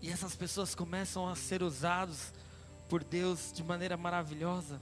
[0.00, 2.32] E essas pessoas começam a ser usadas
[2.90, 4.78] por Deus de maneira maravilhosa.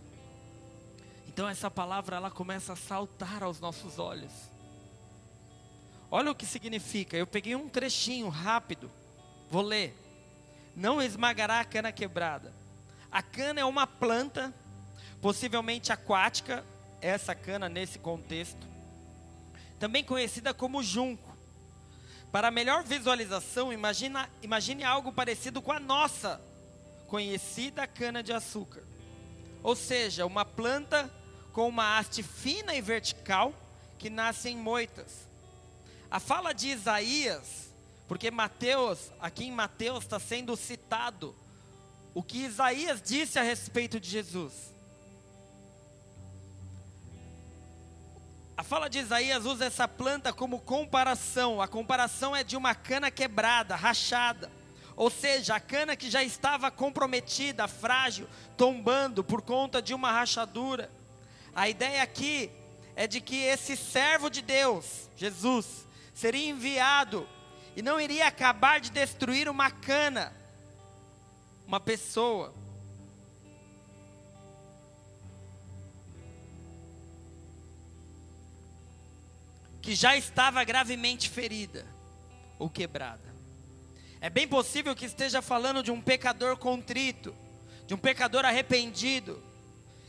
[1.29, 4.33] Então essa palavra ela começa a saltar aos nossos olhos.
[6.11, 7.17] Olha o que significa.
[7.17, 8.91] Eu peguei um trechinho rápido.
[9.49, 9.95] Vou ler
[10.79, 12.53] não esmagará a cana quebrada.
[13.11, 14.55] A cana é uma planta,
[15.21, 16.65] possivelmente aquática,
[17.01, 18.65] essa cana nesse contexto,
[19.81, 21.37] também conhecida como junco.
[22.31, 26.41] Para melhor visualização, imagina, imagine algo parecido com a nossa
[27.09, 28.85] conhecida cana de açúcar.
[29.63, 31.13] ou seja, uma planta
[31.53, 33.53] com uma haste fina e vertical
[33.99, 35.27] que nasce em moitas.
[36.09, 37.73] A fala de Isaías,
[38.07, 41.35] porque Mateus, aqui em Mateus está sendo citado
[42.15, 44.73] o que Isaías disse a respeito de Jesus.
[48.57, 51.61] A fala de Isaías usa essa planta como comparação.
[51.61, 54.51] A comparação é de uma cana quebrada, rachada.
[54.99, 60.91] Ou seja, a cana que já estava comprometida, frágil, tombando por conta de uma rachadura.
[61.55, 62.51] A ideia aqui
[62.97, 67.29] é de que esse servo de Deus, Jesus, seria enviado
[67.77, 70.35] e não iria acabar de destruir uma cana,
[71.65, 72.53] uma pessoa.
[79.81, 81.87] Que já estava gravemente ferida
[82.59, 83.28] ou quebrada.
[84.21, 87.35] É bem possível que esteja falando de um pecador contrito,
[87.87, 89.43] de um pecador arrependido,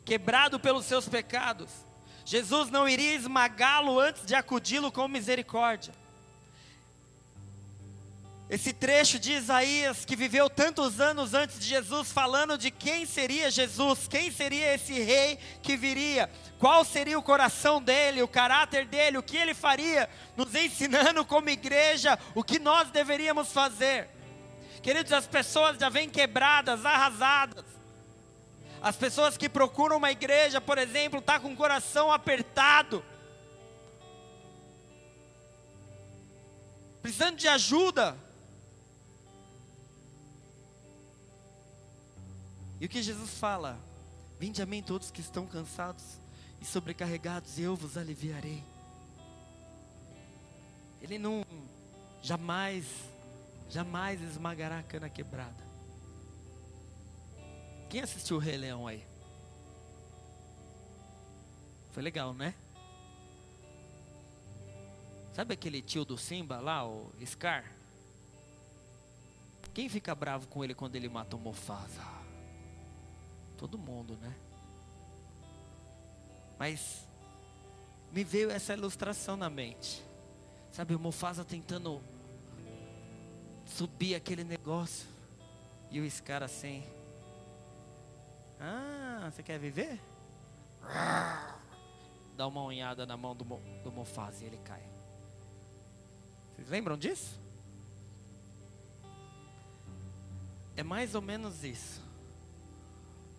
[0.03, 1.69] quebrado pelos seus pecados.
[2.25, 5.93] Jesus não iria esmagá-lo antes de acudi-lo com misericórdia.
[8.49, 13.51] Esse trecho de Isaías, que viveu tantos anos antes de Jesus, falando de quem seria
[13.51, 19.19] Jesus, quem seria esse rei que viria, qual seria o coração dele, o caráter dele,
[19.19, 24.09] o que ele faria, nos ensinando como igreja o que nós deveríamos fazer.
[24.81, 27.65] Queridos, as pessoas já vêm quebradas, arrasadas.
[28.81, 33.05] As pessoas que procuram uma igreja, por exemplo, tá com o coração apertado,
[37.03, 38.17] precisando de ajuda
[42.79, 43.77] E o que Jesus fala?
[44.39, 46.19] Vinde a mim todos que estão cansados
[46.61, 48.63] e sobrecarregados, e eu vos aliviarei.
[51.01, 51.45] Ele não
[52.21, 52.85] jamais,
[53.69, 55.67] jamais esmagará a cana quebrada.
[57.89, 59.03] Quem assistiu o Rei Leão aí?
[61.91, 62.53] Foi legal, né?
[65.33, 67.63] Sabe aquele tio do Simba lá, o Scar?
[69.73, 72.18] Quem fica bravo com ele quando ele mata o Mufasa?
[73.59, 74.33] Todo mundo, né?
[76.57, 77.05] Mas
[78.13, 80.01] me veio essa ilustração na mente.
[80.71, 82.01] Sabe, o Mufasa tentando
[83.65, 85.05] subir aquele negócio.
[85.91, 86.83] E o Scar assim.
[88.61, 89.99] Ah, você quer viver?
[92.37, 93.93] Dá uma unhada na mão do, do
[94.41, 94.83] e ele cai.
[96.55, 97.37] Vocês lembram disso?
[100.77, 102.08] É mais ou menos isso.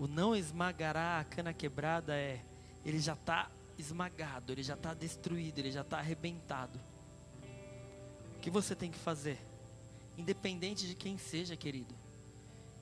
[0.01, 2.41] O não esmagará a cana quebrada é,
[2.87, 6.81] ele já está esmagado, ele já está destruído, ele já está arrebentado.
[8.35, 9.39] O que você tem que fazer?
[10.17, 11.95] Independente de quem seja, querido,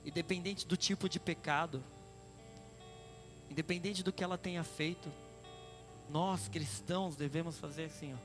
[0.05, 1.83] independente do tipo de pecado,
[3.49, 5.11] independente do que ela tenha feito,
[6.09, 8.17] nós cristãos devemos fazer assim, ó.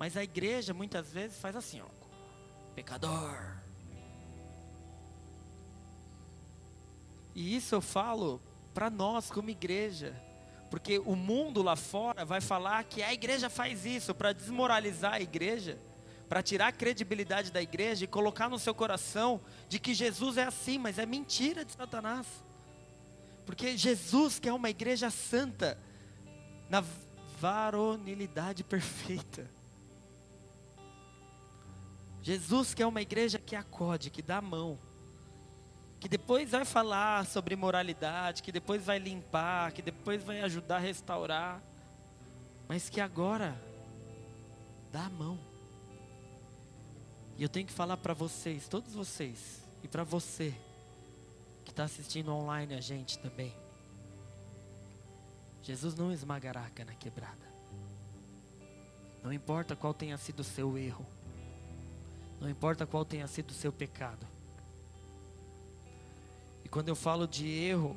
[0.00, 1.86] Mas a igreja muitas vezes faz assim, ó.
[2.74, 3.61] Pecador,
[7.34, 8.40] E isso eu falo
[8.74, 10.14] para nós como igreja.
[10.70, 15.20] Porque o mundo lá fora vai falar que a igreja faz isso para desmoralizar a
[15.20, 15.78] igreja,
[16.28, 20.44] para tirar a credibilidade da igreja e colocar no seu coração de que Jesus é
[20.44, 22.26] assim, mas é mentira de Satanás.
[23.44, 25.78] Porque Jesus quer uma igreja santa,
[26.70, 26.82] na
[27.38, 29.50] varonilidade perfeita.
[32.22, 34.78] Jesus quer uma igreja que acode, que dá a mão
[36.02, 40.80] que depois vai falar sobre moralidade, que depois vai limpar, que depois vai ajudar a
[40.80, 41.62] restaurar,
[42.66, 43.56] mas que agora
[44.90, 45.38] dá a mão.
[47.38, 50.52] E eu tenho que falar para vocês, todos vocês, e para você
[51.64, 53.54] que está assistindo online a gente também.
[55.62, 57.46] Jesus não esmagará a cana quebrada.
[59.22, 61.06] Não importa qual tenha sido o seu erro.
[62.40, 64.31] Não importa qual tenha sido o seu pecado
[66.72, 67.94] quando eu falo de erro,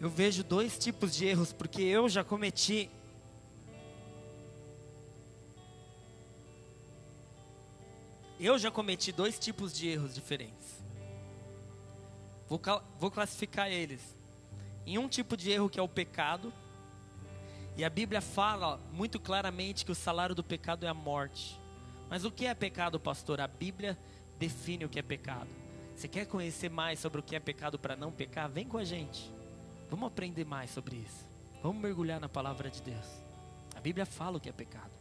[0.00, 2.90] eu vejo dois tipos de erros, porque eu já cometi.
[8.40, 10.82] Eu já cometi dois tipos de erros diferentes.
[12.48, 12.58] Vou,
[12.98, 14.16] vou classificar eles.
[14.86, 16.50] Em um tipo de erro que é o pecado,
[17.76, 21.60] e a Bíblia fala muito claramente que o salário do pecado é a morte.
[22.08, 23.42] Mas o que é pecado, pastor?
[23.42, 23.98] A Bíblia
[24.38, 25.48] define o que é pecado.
[25.94, 28.48] Você quer conhecer mais sobre o que é pecado para não pecar?
[28.48, 29.32] Vem com a gente.
[29.90, 31.28] Vamos aprender mais sobre isso.
[31.62, 33.06] Vamos mergulhar na palavra de Deus.
[33.74, 34.92] A Bíblia fala o que é pecado.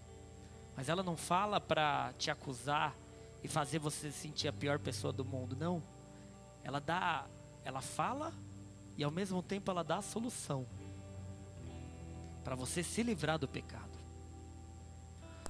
[0.75, 2.95] Mas ela não fala para te acusar
[3.43, 5.55] e fazer você se sentir a pior pessoa do mundo.
[5.55, 5.83] Não.
[6.63, 7.25] ela dá,
[7.63, 8.33] ela fala
[8.97, 10.65] e ao mesmo tempo ela dá a solução
[12.43, 13.97] para você se livrar do pecado.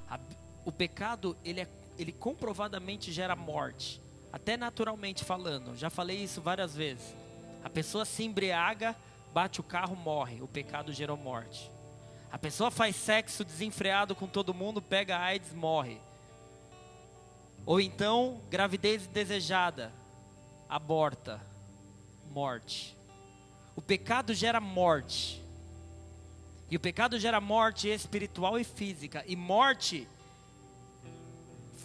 [0.10, 0.20] A,
[0.66, 1.68] o pecado, ele, é,
[1.98, 5.76] ele comprovadamente gera morte, até naturalmente falando.
[5.76, 7.16] Já falei isso várias vezes.
[7.64, 8.96] A pessoa se embriaga,
[9.34, 10.42] bate o carro, morre.
[10.42, 11.72] O pecado gerou morte.
[12.32, 15.98] A pessoa faz sexo desenfreado com todo mundo, pega AIDS, morre.
[17.66, 19.92] Ou então, gravidez desejada,
[20.70, 21.42] aborta,
[22.32, 22.96] morte.
[23.76, 25.44] O pecado gera morte.
[26.70, 29.24] E o pecado gera morte espiritual e física.
[29.28, 30.08] E morte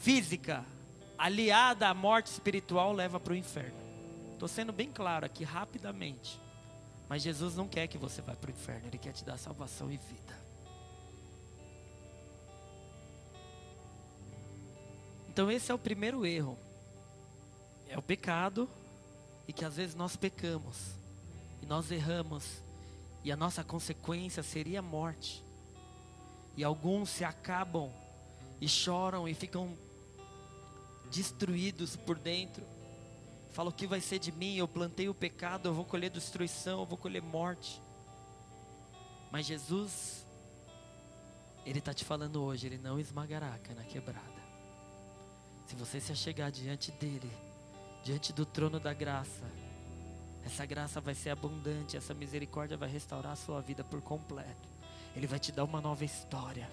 [0.02, 0.64] física
[1.16, 3.80] aliada à morte espiritual leva para o inferno.
[4.32, 6.40] Estou sendo bem claro aqui rapidamente.
[7.08, 9.90] Mas Jesus não quer que você vá para o inferno, Ele quer te dar salvação
[9.92, 10.42] e vida.
[15.28, 16.58] Então esse é o primeiro erro.
[17.88, 18.68] É o pecado
[19.46, 20.96] e que às vezes nós pecamos
[21.62, 22.60] e nós erramos
[23.22, 25.44] e a nossa consequência seria a morte.
[26.56, 27.88] E alguns se acabam
[28.60, 29.76] e choram e ficam
[31.12, 32.64] destruídos por dentro.
[33.50, 34.56] Falam o que vai ser de mim?
[34.56, 37.80] Eu plantei o pecado, eu vou colher destruição, eu vou colher morte.
[39.30, 40.26] Mas Jesus,
[41.66, 44.42] Ele está te falando hoje, Ele não esmagará a cana quebrada.
[45.66, 47.30] Se você se achegar diante dEle,
[48.02, 49.44] diante do trono da graça,
[50.44, 54.68] essa graça vai ser abundante, essa misericórdia vai restaurar a sua vida por completo.
[55.14, 56.68] Ele vai te dar uma nova história.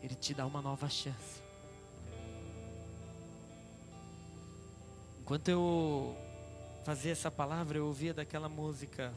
[0.00, 1.49] Ele te dá uma nova chance.
[5.30, 6.16] Enquanto eu
[6.84, 9.14] fazia essa palavra, eu ouvia daquela música.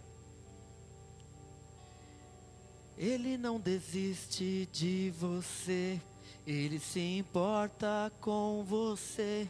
[2.95, 5.99] Ele não desiste de você,
[6.45, 9.49] ele se importa com você,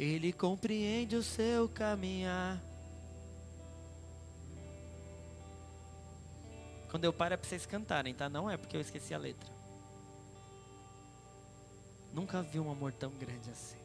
[0.00, 2.60] ele compreende o seu caminhar.
[6.90, 8.28] Quando eu paro é para vocês cantarem, tá?
[8.28, 9.48] Não é porque eu esqueci a letra.
[12.12, 13.79] Nunca vi um amor tão grande assim.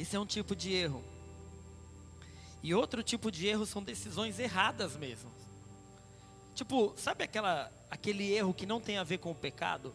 [0.00, 1.04] Esse é um tipo de erro.
[2.62, 5.30] E outro tipo de erro são decisões erradas mesmo.
[6.54, 9.92] Tipo, sabe aquela, aquele erro que não tem a ver com o pecado?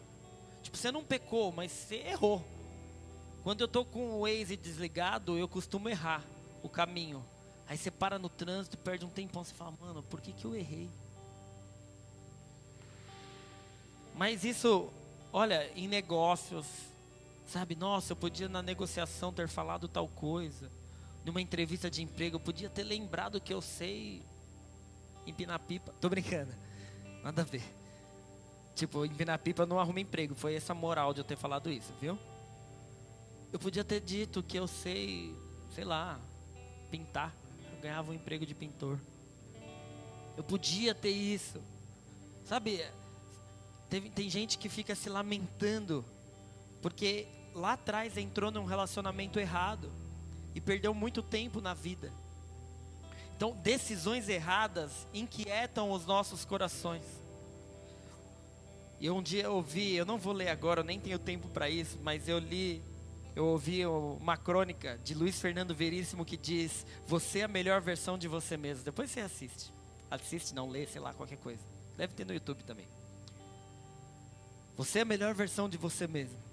[0.62, 2.44] Tipo, você não pecou, mas você errou.
[3.42, 6.22] Quando eu estou com o Waze desligado, eu costumo errar
[6.62, 7.24] o caminho.
[7.66, 10.54] Aí você para no trânsito, perde um tempão, você fala, mano, por que, que eu
[10.54, 10.88] errei?
[14.14, 14.88] Mas isso,
[15.32, 16.64] olha, em negócios,
[17.46, 20.70] sabe, nossa, eu podia na negociação ter falado tal coisa.
[21.24, 24.22] Numa entrevista de emprego, eu podia ter lembrado que eu sei
[25.26, 25.92] empinar pipa.
[26.00, 26.52] Tô brincando,
[27.22, 27.64] nada a ver.
[28.74, 32.18] Tipo, empinar pipa não arruma emprego, foi essa moral de eu ter falado isso, viu?
[33.52, 35.34] Eu podia ter dito que eu sei,
[35.74, 36.20] sei lá,
[36.90, 37.32] pintar
[37.86, 38.98] ganhava um emprego de pintor.
[40.36, 41.60] Eu podia ter isso.
[42.44, 42.84] Sabe,
[43.88, 46.04] teve, tem gente que fica se lamentando
[46.82, 47.26] porque
[47.56, 49.90] lá atrás entrou num relacionamento errado
[50.54, 52.12] e perdeu muito tempo na vida.
[53.36, 57.02] Então, decisões erradas inquietam os nossos corações.
[59.00, 61.68] E um dia eu ouvi, eu não vou ler agora, eu nem tenho tempo para
[61.68, 62.82] isso, mas eu li
[63.36, 68.16] eu ouvi uma crônica de Luiz Fernando Veríssimo que diz: Você é a melhor versão
[68.16, 68.82] de você mesmo.
[68.82, 69.70] Depois você assiste.
[70.10, 71.60] Assiste, não lê, sei lá, qualquer coisa.
[71.98, 72.88] Deve ter no YouTube também.
[74.74, 76.45] Você é a melhor versão de você mesmo.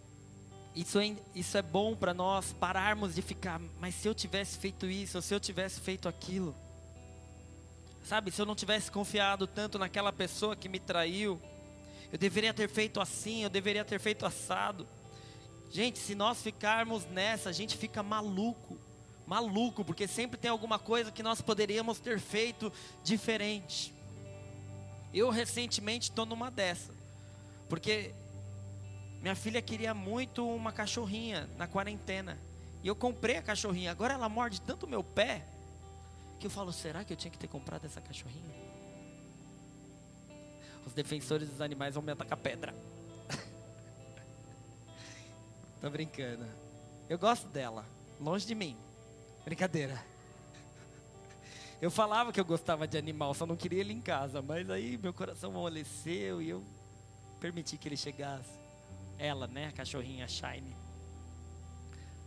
[0.75, 4.87] Isso é, isso é bom para nós pararmos de ficar, mas se eu tivesse feito
[4.87, 6.55] isso, ou se eu tivesse feito aquilo.
[8.03, 11.39] Sabe, se eu não tivesse confiado tanto naquela pessoa que me traiu,
[12.11, 14.87] eu deveria ter feito assim, eu deveria ter feito assado.
[15.71, 18.77] Gente, se nós ficarmos nessa, a gente fica maluco.
[19.25, 22.71] Maluco, porque sempre tem alguma coisa que nós poderíamos ter feito
[23.03, 23.93] diferente.
[25.13, 26.91] Eu recentemente estou numa dessa.
[27.69, 28.13] Porque
[29.23, 32.37] minha filha queria muito uma cachorrinha na quarentena.
[32.83, 33.89] E eu comprei a cachorrinha.
[33.89, 35.45] Agora ela morde tanto meu pé
[36.41, 38.53] que eu falo: será que eu tinha que ter comprado essa cachorrinha?
[40.85, 42.75] Os defensores dos animais vão me atacar pedra.
[45.79, 46.45] Tô brincando.
[47.07, 47.85] Eu gosto dela,
[48.19, 48.75] longe de mim.
[49.45, 50.03] Brincadeira.
[51.81, 54.97] Eu falava que eu gostava de animal, só não queria ele em casa, mas aí
[54.97, 56.61] meu coração amoleceu e eu
[57.39, 58.62] permiti que ele chegasse.
[59.17, 60.75] Ela, né, a cachorrinha Shine.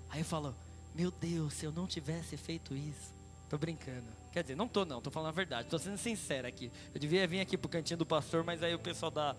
[0.09, 0.55] Aí eu falo,
[0.95, 3.15] meu Deus, se eu não tivesse feito isso.
[3.49, 4.07] Tô brincando.
[4.33, 5.69] Quer dizer, não tô não, tô falando a verdade.
[5.69, 6.71] Tô sendo sincero aqui.
[6.95, 9.37] Eu devia vir aqui pro cantinho do pastor, mas aí o pessoal da,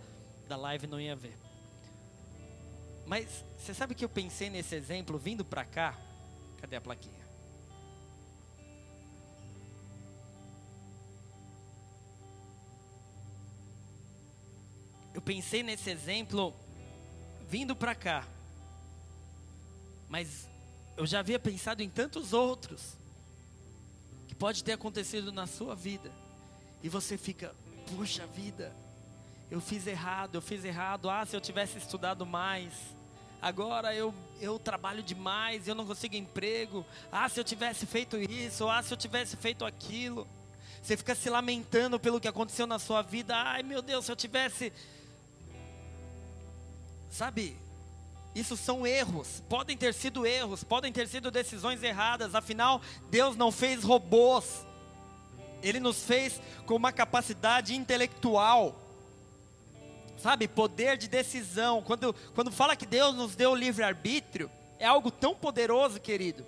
[0.47, 1.37] da live não ia ver.
[3.05, 5.97] Mas você sabe que eu pensei nesse exemplo vindo para cá?
[6.59, 7.25] Cadê a plaquinha?
[15.13, 16.53] Eu pensei nesse exemplo
[17.49, 18.25] vindo para cá.
[20.09, 20.47] Mas
[20.95, 22.97] eu já havia pensado em tantos outros
[24.27, 26.11] que pode ter acontecido na sua vida.
[26.83, 27.53] E você fica,
[27.87, 28.73] puxa vida,
[29.49, 31.09] eu fiz errado, eu fiz errado.
[31.09, 32.73] Ah, se eu tivesse estudado mais.
[33.41, 36.85] Agora eu, eu trabalho demais, eu não consigo emprego.
[37.11, 40.27] Ah, se eu tivesse feito isso, ah, se eu tivesse feito aquilo.
[40.81, 43.35] Você fica se lamentando pelo que aconteceu na sua vida.
[43.35, 44.71] Ai, meu Deus, se eu tivesse.
[47.09, 47.57] Sabe,
[48.35, 53.51] isso são erros, podem ter sido erros, podem ter sido decisões erradas, afinal, Deus não
[53.51, 54.65] fez robôs,
[55.63, 58.79] Ele nos fez com uma capacidade intelectual,
[60.17, 61.81] sabe, poder de decisão.
[61.81, 66.45] Quando, quando fala que Deus nos deu livre-arbítrio, é algo tão poderoso, querido,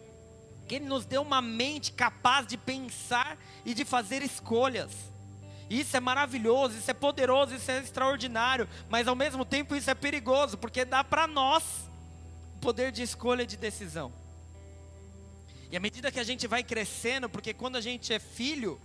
[0.67, 3.35] que Ele nos deu uma mente capaz de pensar
[3.65, 4.91] e de fazer escolhas.
[5.69, 9.93] Isso é maravilhoso, isso é poderoso, isso é extraordinário, mas ao mesmo tempo isso é
[9.93, 11.63] perigoso, porque dá para nós
[12.55, 14.11] o poder de escolha e de decisão.
[15.71, 18.81] E à medida que a gente vai crescendo, porque quando a gente é filho,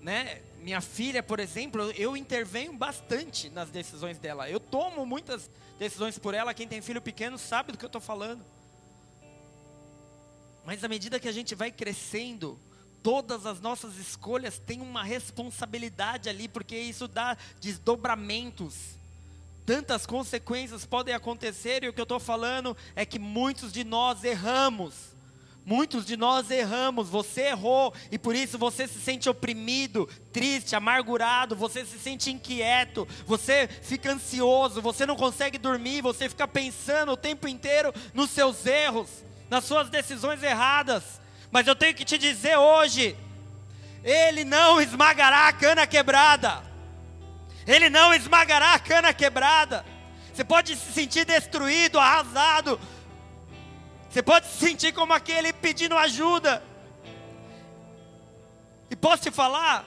[0.00, 4.48] né, minha filha, por exemplo, eu intervenho bastante nas decisões dela.
[4.48, 6.54] Eu tomo muitas decisões por ela.
[6.54, 8.44] Quem tem filho pequeno sabe do que eu estou falando.
[10.64, 12.58] Mas à medida que a gente vai crescendo,
[13.04, 18.74] todas as nossas escolhas têm uma responsabilidade ali, porque isso dá desdobramentos.
[19.66, 24.24] Tantas consequências podem acontecer, e o que eu estou falando é que muitos de nós
[24.24, 24.94] erramos.
[25.66, 31.56] Muitos de nós erramos, você errou e por isso você se sente oprimido, triste, amargurado,
[31.56, 37.16] você se sente inquieto, você fica ansioso, você não consegue dormir, você fica pensando o
[37.16, 39.08] tempo inteiro nos seus erros,
[39.48, 41.23] nas suas decisões erradas.
[41.54, 43.16] Mas eu tenho que te dizer hoje:
[44.02, 46.60] Ele não esmagará a cana quebrada.
[47.64, 49.86] Ele não esmagará a cana quebrada.
[50.32, 52.80] Você pode se sentir destruído, arrasado.
[54.10, 56.60] Você pode se sentir como aquele pedindo ajuda.
[58.90, 59.84] E posso te falar?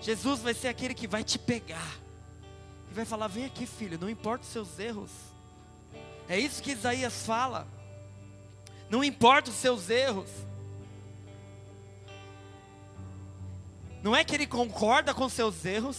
[0.00, 1.92] Jesus vai ser aquele que vai te pegar.
[2.90, 5.12] E vai falar: vem aqui, filho, não importa os seus erros.
[6.28, 7.68] É isso que Isaías fala.
[8.90, 10.28] Não importa os seus erros.
[14.02, 15.96] Não é que ele concorda com seus erros,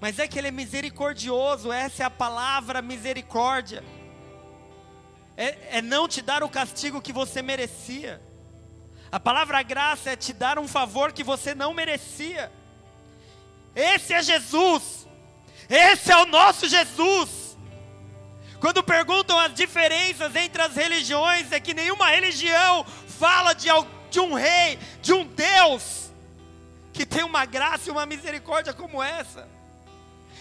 [0.00, 3.84] mas é que ele é misericordioso, essa é a palavra misericórdia.
[5.36, 8.20] É, é, não te dar o castigo que você merecia.
[9.12, 12.50] A palavra graça é te dar um favor que você não merecia.
[13.74, 15.06] Esse é Jesus.
[15.68, 17.56] Esse é o nosso Jesus.
[18.58, 22.84] Quando perguntam as diferenças entre as religiões, é que nenhuma religião
[23.18, 23.68] fala de,
[24.10, 25.99] de um rei, de um Deus
[26.92, 29.48] que tem uma graça e uma misericórdia como essa.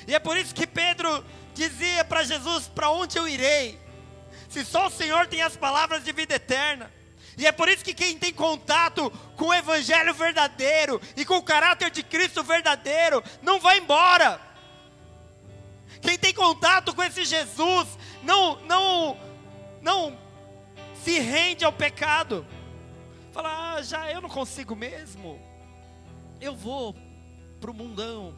[0.07, 1.23] E é por isso que Pedro
[1.53, 3.79] dizia para Jesus: Para onde eu irei?
[4.49, 6.91] Se só o Senhor tem as palavras de vida eterna.
[7.37, 11.43] E é por isso que quem tem contato com o Evangelho verdadeiro e com o
[11.43, 14.41] caráter de Cristo verdadeiro, não vai embora.
[16.01, 17.87] Quem tem contato com esse Jesus,
[18.23, 19.17] não, não,
[19.81, 20.19] não
[21.01, 22.45] se rende ao pecado.
[23.31, 25.48] Fala, ah, já eu não consigo mesmo
[26.41, 26.95] eu vou
[27.59, 28.33] para o mundão.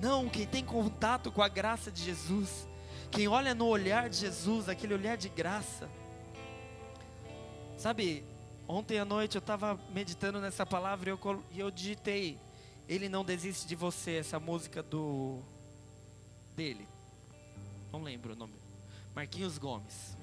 [0.00, 2.68] Não, quem tem contato com a graça de Jesus,
[3.10, 5.88] quem olha no olhar de Jesus, aquele olhar de graça.
[7.76, 8.24] Sabe,
[8.66, 12.38] ontem à noite eu estava meditando nessa palavra e eu, e eu digitei:
[12.88, 15.40] Ele não desiste de você, essa música do.
[16.56, 16.86] dele.
[17.92, 18.54] Não lembro o nome.
[19.14, 20.16] Marquinhos Gomes.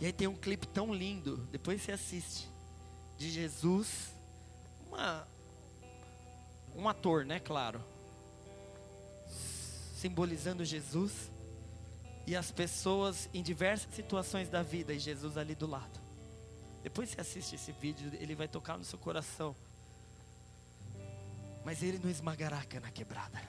[0.00, 2.48] E aí tem um clipe tão lindo, depois você assiste,
[3.16, 4.14] de Jesus,
[4.88, 5.26] uma,
[6.76, 7.82] um ator, né, claro,
[9.96, 11.30] simbolizando Jesus
[12.26, 16.00] e as pessoas em diversas situações da vida e Jesus ali do lado.
[16.82, 19.56] Depois você assiste esse vídeo, ele vai tocar no seu coração.
[21.64, 23.42] Mas ele não esmagará a cana quebrada.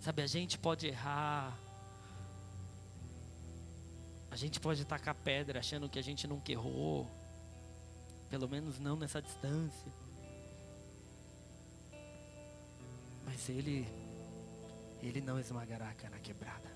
[0.00, 1.58] Sabe, a gente pode errar.
[4.30, 7.10] A gente pode tacar pedra achando que a gente nunca errou.
[8.30, 10.03] Pelo menos não nessa distância.
[13.24, 13.86] Mas ele,
[15.02, 16.70] ele não esmagará a cana quebrada.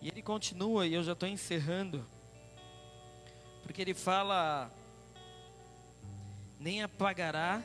[0.00, 2.06] E ele continua, e eu já estou encerrando,
[3.62, 4.70] porque ele fala:
[6.58, 7.62] nem apagará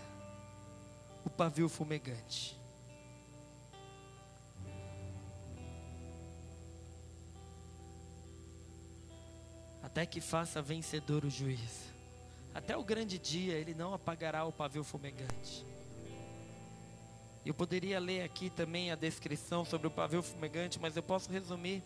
[1.26, 2.58] o pavio fumegante.
[9.82, 11.90] Até que faça vencedor o juiz.
[12.54, 15.66] Até o grande dia ele não apagará o pavio fumegante.
[17.46, 21.84] Eu poderia ler aqui também a descrição sobre o pavio fumegante, mas eu posso resumir.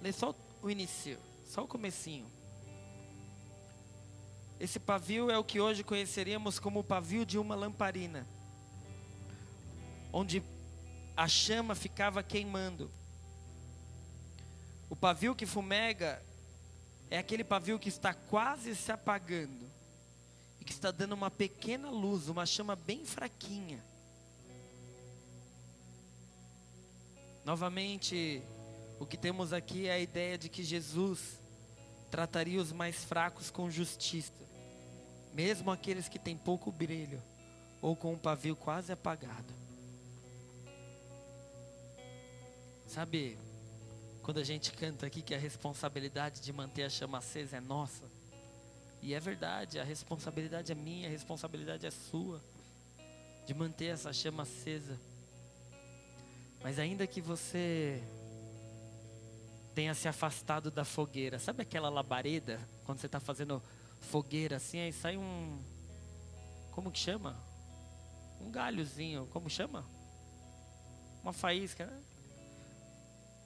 [0.00, 2.26] Lê só o início, só o comecinho.
[4.58, 8.26] Esse pavio é o que hoje conheceríamos como o pavio de uma lamparina,
[10.10, 10.42] onde
[11.14, 12.90] a chama ficava queimando.
[14.88, 16.22] O pavio que fumega
[17.10, 19.67] é aquele pavio que está quase se apagando
[20.68, 23.82] que está dando uma pequena luz, uma chama bem fraquinha.
[27.44, 28.42] Novamente,
[29.00, 31.40] o que temos aqui é a ideia de que Jesus
[32.10, 34.38] trataria os mais fracos com justiça
[35.38, 37.22] mesmo aqueles que têm pouco brilho
[37.80, 39.54] ou com um pavio quase apagado.
[42.88, 43.38] Sabe,
[44.22, 48.02] quando a gente canta aqui que a responsabilidade de manter a chama acesa é nossa,
[49.00, 52.42] e é verdade, a responsabilidade é minha, a responsabilidade é sua,
[53.46, 54.98] de manter essa chama acesa.
[56.62, 58.02] Mas ainda que você
[59.74, 63.62] tenha se afastado da fogueira, sabe aquela labareda, quando você está fazendo
[64.00, 65.62] fogueira assim, aí sai um.
[66.72, 67.36] Como que chama?
[68.40, 69.84] Um galhozinho, como chama?
[71.22, 72.02] Uma faísca, né?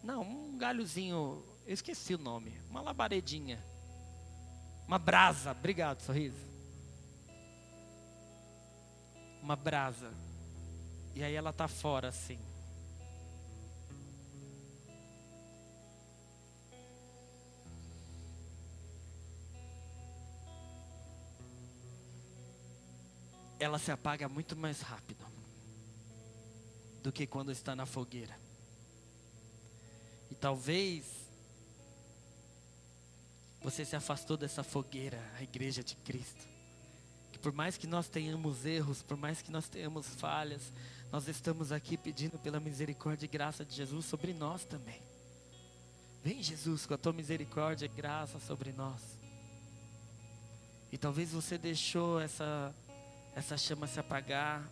[0.02, 2.58] Não, um galhozinho, eu esqueci o nome.
[2.68, 3.62] Uma labaredinha.
[4.86, 6.44] Uma brasa, obrigado, sorriso.
[9.42, 10.12] Uma brasa.
[11.14, 12.38] E aí ela tá fora assim.
[23.62, 25.24] ela se apaga muito mais rápido
[27.00, 28.36] do que quando está na fogueira.
[30.30, 31.21] E talvez
[33.62, 36.46] você se afastou dessa fogueira, a igreja de Cristo.
[37.32, 40.72] Que por mais que nós tenhamos erros, por mais que nós tenhamos falhas,
[41.10, 45.00] nós estamos aqui pedindo pela misericórdia e graça de Jesus sobre nós também.
[46.24, 49.00] Vem Jesus com a tua misericórdia e graça sobre nós.
[50.90, 52.74] E talvez você deixou essa
[53.34, 54.62] essa chama se apagar.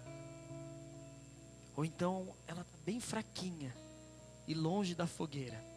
[1.77, 3.75] Ou então ela está bem fraquinha
[4.47, 5.70] e longe da fogueira.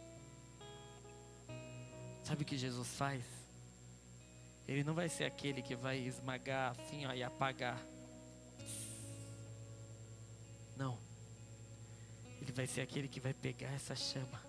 [2.24, 3.22] Sabe o que Jesus faz?
[4.66, 7.78] Ele não vai ser aquele que vai esmagar assim ó, e apagar.
[10.74, 10.98] Não.
[12.40, 14.40] Ele vai ser aquele que vai pegar essa chama,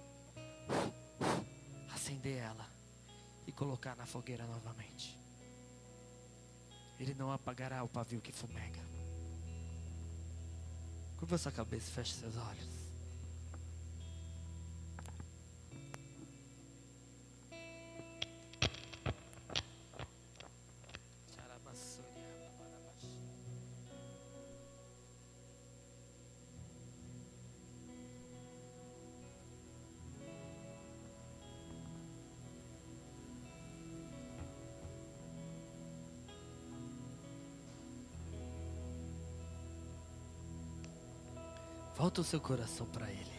[1.94, 2.66] acender ela
[3.46, 5.18] e colocar na fogueira novamente.
[6.98, 8.80] Ele não apagará o pavio que fumega.
[11.18, 12.85] Curva sua cabeça, feche seus olhos.
[41.96, 43.36] Volta o seu coração para Ele.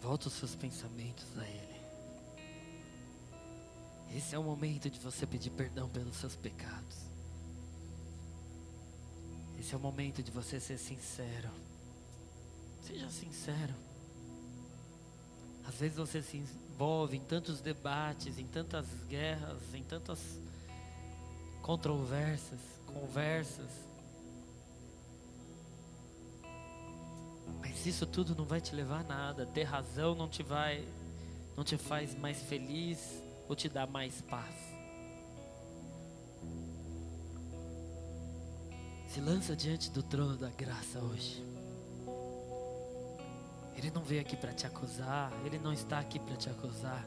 [0.00, 1.78] Volta os seus pensamentos a Ele.
[4.14, 6.96] Esse é o momento de você pedir perdão pelos seus pecados.
[9.58, 11.50] Esse é o momento de você ser sincero.
[12.82, 13.74] Seja sincero.
[15.66, 20.18] Às vezes você se envolve em tantos debates, em tantas guerras, em tantas
[21.68, 23.68] controvérsias conversas.
[27.60, 29.44] Mas isso tudo não vai te levar a nada.
[29.44, 30.82] Ter razão não te vai,
[31.54, 34.54] não te faz mais feliz ou te dá mais paz.
[39.10, 41.44] Se lança diante do trono da graça hoje.
[43.76, 47.06] Ele não veio aqui para te acusar, ele não está aqui para te acusar,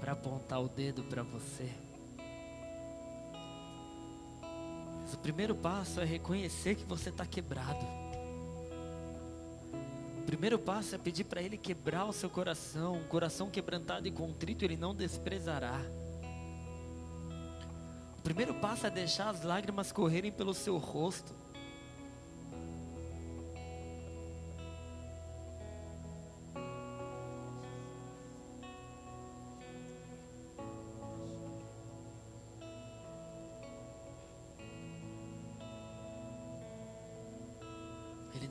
[0.00, 1.89] para apontar o dedo para você.
[5.10, 7.84] Mas o primeiro passo é reconhecer que você está quebrado.
[10.20, 12.94] O primeiro passo é pedir para Ele quebrar o seu coração.
[12.94, 15.80] Um coração quebrantado e contrito Ele não desprezará.
[18.16, 21.34] O primeiro passo é deixar as lágrimas correrem pelo seu rosto.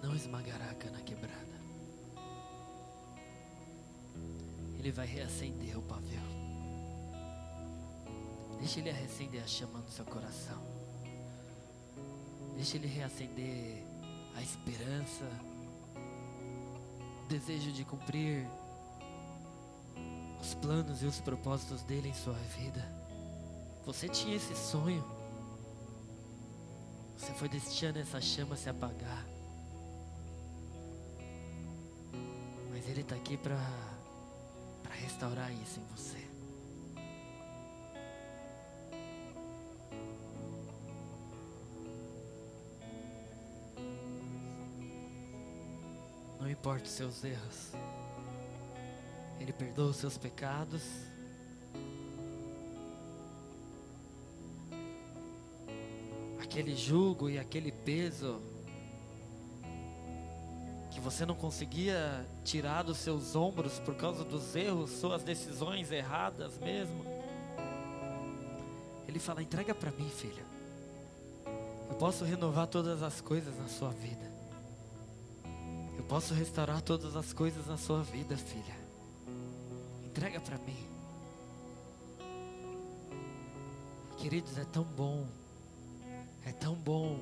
[0.02, 1.60] Não esmagará a cana quebrada.
[4.78, 6.22] Ele vai reacender o pavio.
[8.60, 10.62] Deixa Ele reacender a chama no seu coração.
[12.56, 13.84] Deixa Ele reacender
[14.36, 15.26] a esperança,
[17.24, 18.48] o desejo de cumprir
[20.40, 22.86] os planos e os propósitos dele em sua vida.
[23.86, 25.04] Você tinha esse sonho.
[27.18, 29.39] Você foi deixando essa chama se apagar.
[33.10, 33.58] Está aqui para
[35.02, 36.30] restaurar isso em você.
[46.40, 47.72] Não importa os seus erros.
[49.40, 50.84] Ele perdoa os seus pecados.
[56.40, 58.40] Aquele jugo e aquele peso
[61.10, 67.04] você não conseguia tirar dos seus ombros por causa dos erros, suas decisões erradas mesmo.
[69.08, 70.46] Ele fala: entrega para mim, filha.
[71.90, 74.32] Eu posso renovar todas as coisas na sua vida.
[75.98, 78.78] Eu posso restaurar todas as coisas na sua vida, filha.
[80.06, 80.78] Entrega para mim.
[84.20, 85.26] Queridos, é tão bom,
[86.46, 87.20] é tão bom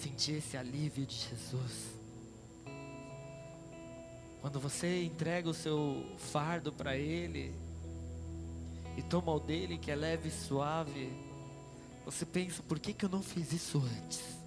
[0.00, 1.97] sentir esse alívio de Jesus.
[4.40, 7.52] Quando você entrega o seu fardo para Ele
[8.96, 11.12] e toma o dele que é leve e suave,
[12.04, 14.38] você pensa: por que, que eu não fiz isso antes?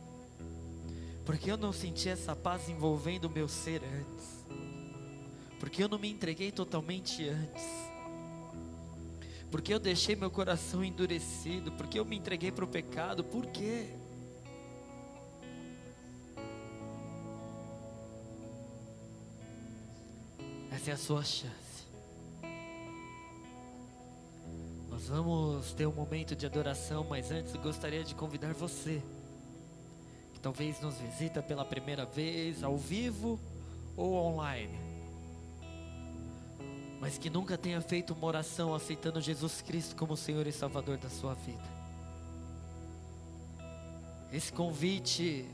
[1.25, 4.45] Por que eu não senti essa paz envolvendo o meu ser antes?
[5.59, 7.63] Porque eu não me entreguei totalmente antes.
[9.51, 11.71] Porque eu deixei meu coração endurecido.
[11.73, 13.23] Porque eu me entreguei para o pecado.
[13.23, 13.89] Por quê?
[20.81, 21.85] Essa é a sua chance.
[24.89, 28.99] Nós vamos ter um momento de adoração, mas antes gostaria de convidar você,
[30.33, 33.39] que talvez nos visita pela primeira vez, ao vivo
[33.95, 34.75] ou online,
[36.99, 41.11] mas que nunca tenha feito uma oração aceitando Jesus Cristo como Senhor e Salvador da
[41.11, 41.69] sua vida.
[44.33, 45.45] Esse convite,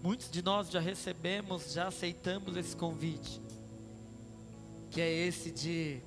[0.00, 3.49] muitos de nós já recebemos, já aceitamos esse convite
[4.90, 6.02] que é esse de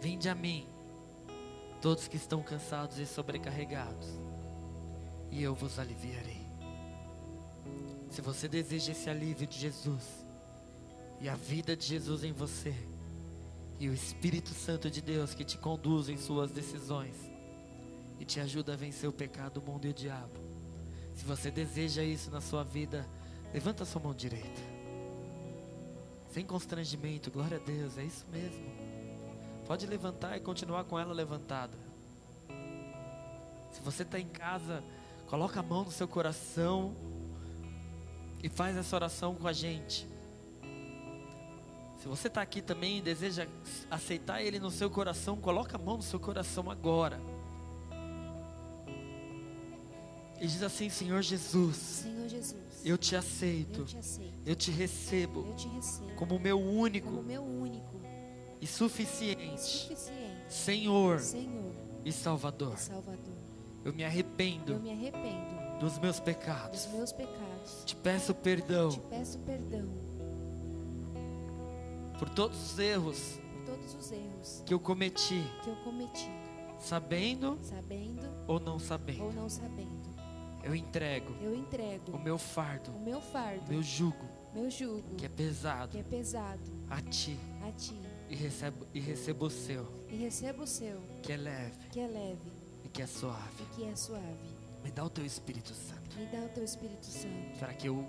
[0.00, 0.66] vinde a mim,
[1.80, 4.08] todos que estão cansados e sobrecarregados,
[5.30, 6.44] e eu vos aliviarei.
[8.10, 10.26] Se você deseja esse alívio de Jesus
[11.20, 12.74] e a vida de Jesus em você,
[13.78, 17.16] e o Espírito Santo de Deus que te conduz em suas decisões
[18.20, 20.40] e te ajuda a vencer o pecado, o mundo e o diabo.
[21.12, 23.08] Se você deseja isso na sua vida,
[23.52, 24.73] levanta sua mão direita
[26.34, 28.66] sem constrangimento, glória a Deus, é isso mesmo.
[29.68, 31.78] Pode levantar e continuar com ela levantada.
[33.70, 34.82] Se você está em casa,
[35.28, 36.96] coloca a mão no seu coração
[38.42, 40.08] e faz essa oração com a gente.
[41.98, 43.46] Se você está aqui também e deseja
[43.88, 47.20] aceitar Ele no seu coração, coloca a mão no seu coração agora.
[50.40, 51.76] E diz assim, Senhor Jesus.
[51.76, 52.56] Senhor Jesus.
[52.84, 53.80] Eu te aceito.
[53.80, 54.34] Eu te aceito.
[54.44, 55.46] Eu te recebo.
[55.48, 56.12] Eu te recebo.
[56.16, 57.08] Como meu único.
[57.08, 58.00] Como meu único.
[58.60, 59.60] E suficiente.
[59.60, 60.52] Suficiente.
[60.52, 61.20] Senhor.
[61.20, 61.72] Senhor.
[62.04, 62.78] E Salvador.
[62.78, 63.34] Salvador.
[63.84, 64.72] Eu me arrependo.
[64.72, 65.78] Eu me arrependo.
[65.80, 66.84] Dos meus pecados.
[66.84, 67.82] Dos meus pecados.
[67.84, 68.90] Te peço perdão.
[68.90, 69.88] Te peço perdão.
[72.18, 73.40] Por todos os erros.
[73.52, 74.62] Por todos os erros.
[74.64, 75.42] Que eu cometi.
[75.62, 76.30] Que eu cometi.
[76.78, 77.58] Sabendo.
[77.62, 78.28] Sabendo.
[78.46, 79.24] Ou não sabendo.
[79.24, 80.03] Ou não sabendo.
[80.64, 81.36] Eu entrego.
[81.42, 82.12] Eu entrego.
[82.12, 82.90] O meu fardo.
[82.90, 83.70] O meu fardo.
[83.70, 84.26] Meu jugo.
[84.54, 85.14] Meu jugo.
[85.16, 85.90] Que é pesado.
[85.92, 86.72] Que é pesado.
[86.88, 87.38] A ti.
[87.62, 88.00] A ti.
[88.30, 89.86] E recebo, e recebo o seu.
[90.08, 91.00] E recebo o seu.
[91.22, 91.88] Que é leve.
[91.90, 92.52] Que é leve.
[92.82, 93.62] E que é suave.
[93.62, 94.56] E que é suave.
[94.82, 96.16] Me dá o teu Espírito Santo.
[96.16, 97.58] Me dá o teu Espírito Santo.
[97.58, 98.06] Para que eu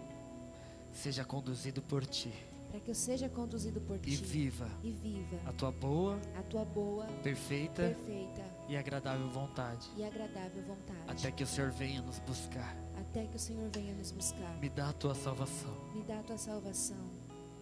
[0.92, 2.34] seja conduzido por ti.
[2.76, 4.10] Para que eu seja conduzido por ti.
[4.10, 4.70] E viva.
[4.84, 5.40] E viva.
[5.46, 6.20] A tua boa.
[6.38, 7.06] A tua boa.
[7.24, 7.84] Perfeita.
[7.84, 8.44] Perfeita.
[8.68, 9.90] E agradável vontade.
[9.96, 11.06] E agradável vontade.
[11.08, 12.76] Até que o Senhor venha nos buscar.
[13.00, 14.60] Até que o Senhor venha nos buscar.
[14.60, 15.74] Me dá a tua salvação.
[15.94, 17.10] Me dá a tua salvação.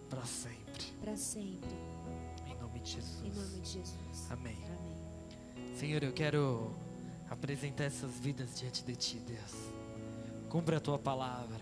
[0.09, 0.84] Para sempre.
[0.99, 1.78] Para sempre.
[2.47, 3.24] Em nome de Jesus.
[3.24, 4.32] Em nome de Jesus.
[4.32, 4.57] Amém.
[4.66, 5.76] Amém.
[5.76, 6.74] Senhor, eu quero
[7.30, 9.72] apresentar essas vidas diante de ti, Deus.
[10.49, 11.61] Cumpra a tua palavra.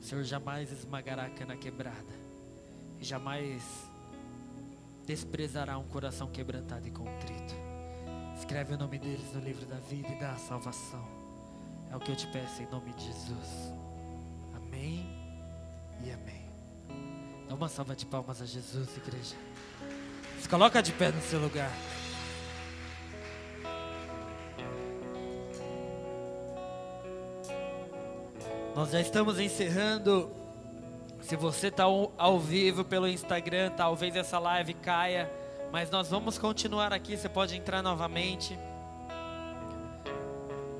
[0.00, 2.25] O Senhor jamais esmagará a cana quebrada.
[3.00, 3.62] E jamais
[5.06, 7.54] desprezará um coração quebrantado e contrito.
[8.36, 11.06] Escreve o nome deles no livro da vida e dá a salvação.
[11.90, 13.72] É o que eu te peço em nome de Jesus.
[14.54, 15.06] Amém
[16.04, 16.46] e amém.
[17.48, 19.36] Dá uma salva de palmas a Jesus, igreja.
[20.40, 21.70] Se coloca de pé no seu lugar.
[28.74, 30.45] Nós já estamos encerrando.
[31.26, 35.28] Se você está ao vivo pelo Instagram, talvez essa live caia,
[35.72, 37.16] mas nós vamos continuar aqui.
[37.16, 38.56] Você pode entrar novamente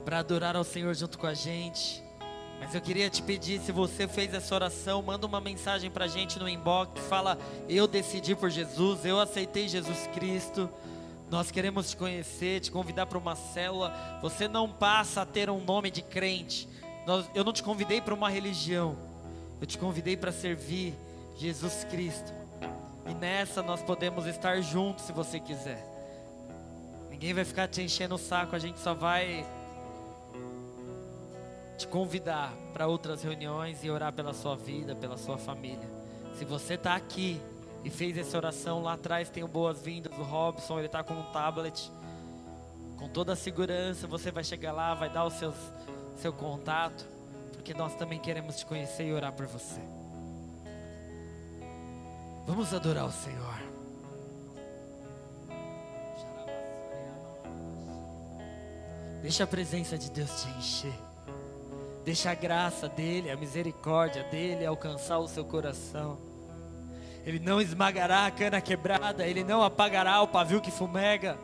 [0.04, 2.00] para adorar ao Senhor junto com a gente.
[2.60, 6.08] Mas eu queria te pedir, se você fez essa oração, manda uma mensagem para a
[6.08, 7.36] gente no inbox, fala:
[7.68, 10.70] Eu decidi por Jesus, eu aceitei Jesus Cristo.
[11.28, 13.92] Nós queremos te conhecer, te convidar para uma célula.
[14.22, 16.68] Você não passa a ter um nome de crente.
[17.34, 19.05] Eu não te convidei para uma religião.
[19.60, 20.94] Eu te convidei para servir
[21.36, 22.32] Jesus Cristo.
[23.08, 25.82] E nessa nós podemos estar juntos se você quiser.
[27.10, 29.46] Ninguém vai ficar te enchendo o saco, a gente só vai
[31.78, 35.88] te convidar para outras reuniões e orar pela sua vida, pela sua família.
[36.38, 37.40] Se você está aqui
[37.84, 41.22] e fez essa oração lá atrás, tem o boas-vindas, o Robson, ele está com um
[41.32, 41.90] tablet.
[42.98, 45.54] Com toda a segurança, você vai chegar lá, vai dar o seus,
[46.16, 47.06] seu contato,
[47.66, 49.80] porque nós também queremos te conhecer e orar por você.
[52.46, 53.56] Vamos adorar o Senhor.
[59.20, 60.94] Deixa a presença de Deus te encher.
[62.04, 66.20] Deixa a graça dele, a misericórdia dele alcançar o seu coração.
[67.24, 71.36] Ele não esmagará a cana quebrada, ele não apagará o pavio que fumega.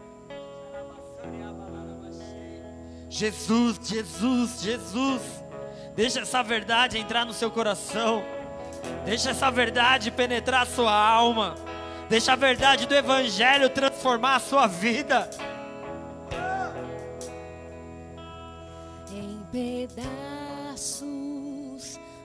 [3.10, 5.41] Jesus, Jesus, Jesus.
[5.94, 8.24] Deixa essa verdade entrar no seu coração.
[9.04, 11.54] Deixa essa verdade penetrar a sua alma.
[12.08, 15.28] Deixa a verdade do Evangelho transformar a sua vida.
[19.10, 21.12] Em pedaços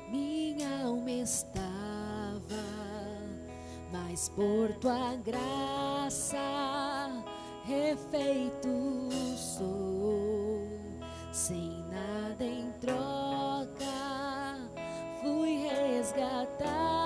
[0.10, 2.64] minha alma estava,
[3.92, 6.38] mas por tua graça
[7.66, 10.66] refeito sou,
[11.34, 13.17] sem nada em troca,
[16.60, 16.97] resgatado.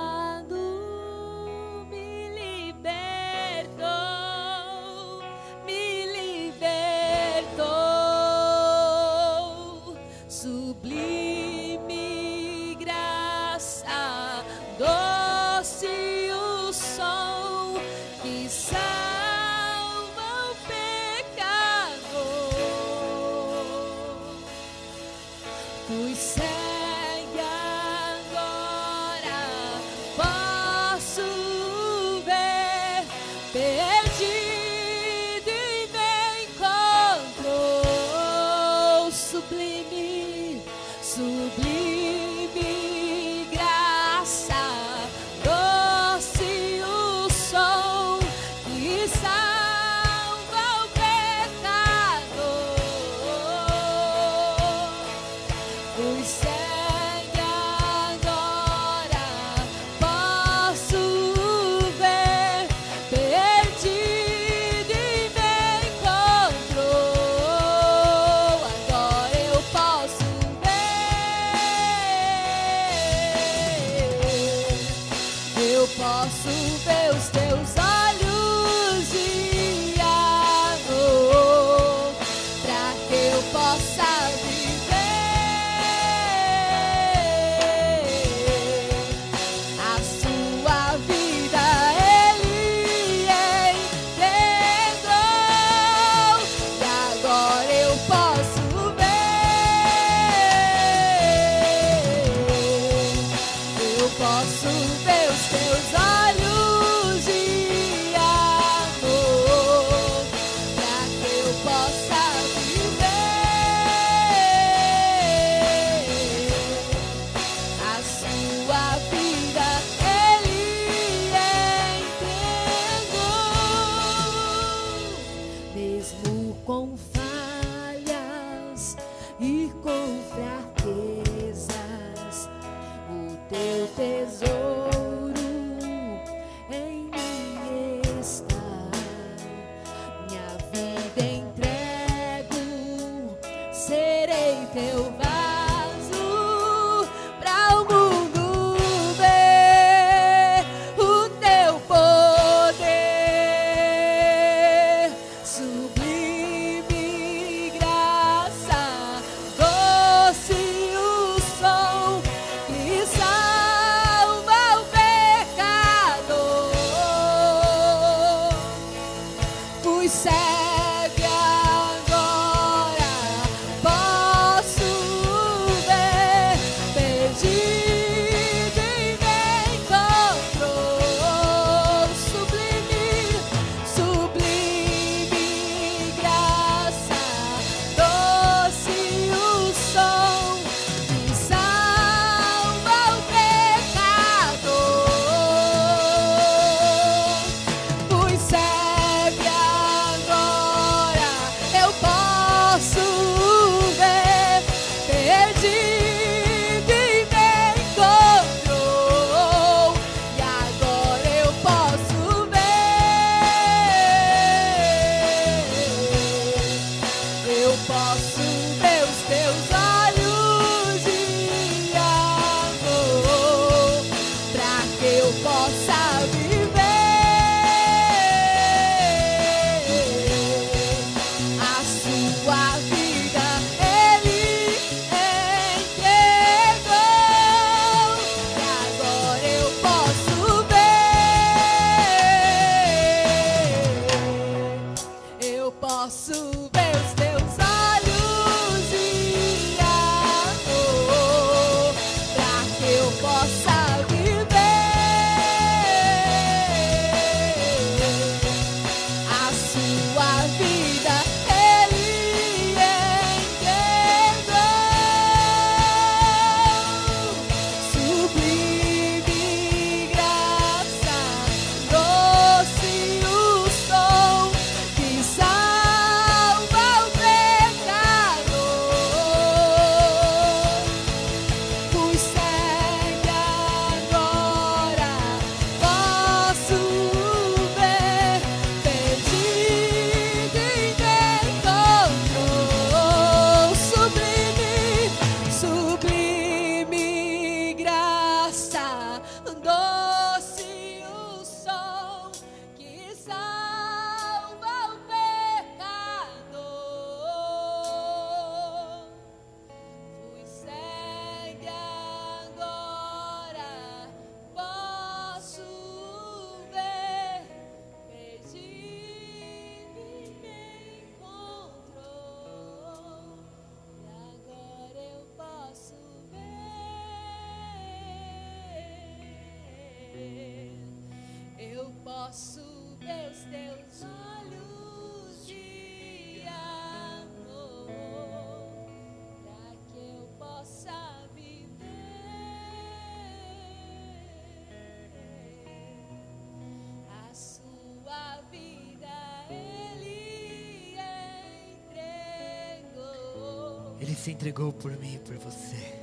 [354.41, 356.01] entregou por mim e por você.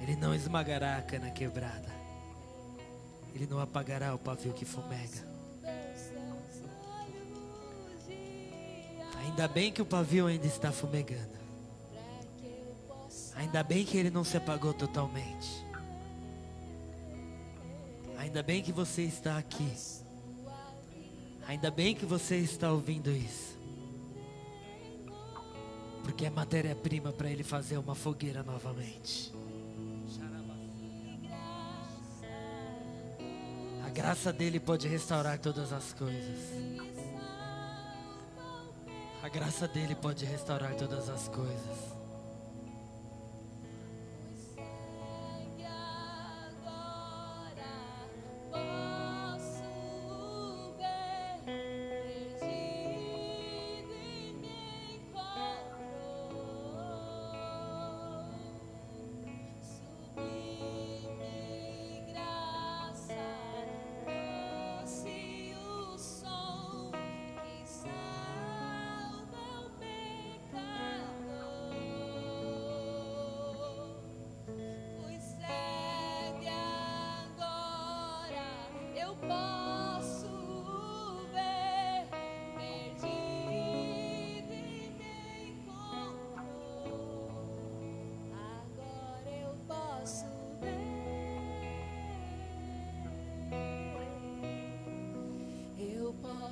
[0.00, 1.92] Ele não esmagará a cana quebrada.
[3.34, 5.22] Ele não apagará o pavio que fumega.
[9.18, 11.34] Ainda bem que o pavio ainda está fumegando.
[13.34, 15.62] Ainda bem que ele não se apagou totalmente.
[18.16, 19.70] Ainda bem que você está aqui.
[21.46, 23.53] Ainda bem que você está ouvindo isso
[26.04, 29.32] porque é matéria-prima para ele fazer uma fogueira novamente.
[33.84, 36.38] A graça dele pode restaurar todas as coisas.
[39.22, 42.03] A graça dele pode restaurar todas as coisas.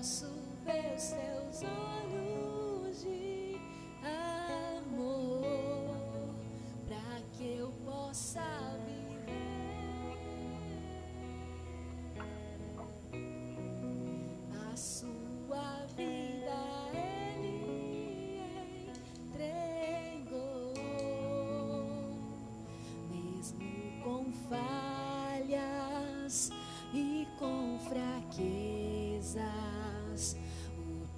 [0.03, 0.27] posso
[0.65, 2.02] ver os teus olhos.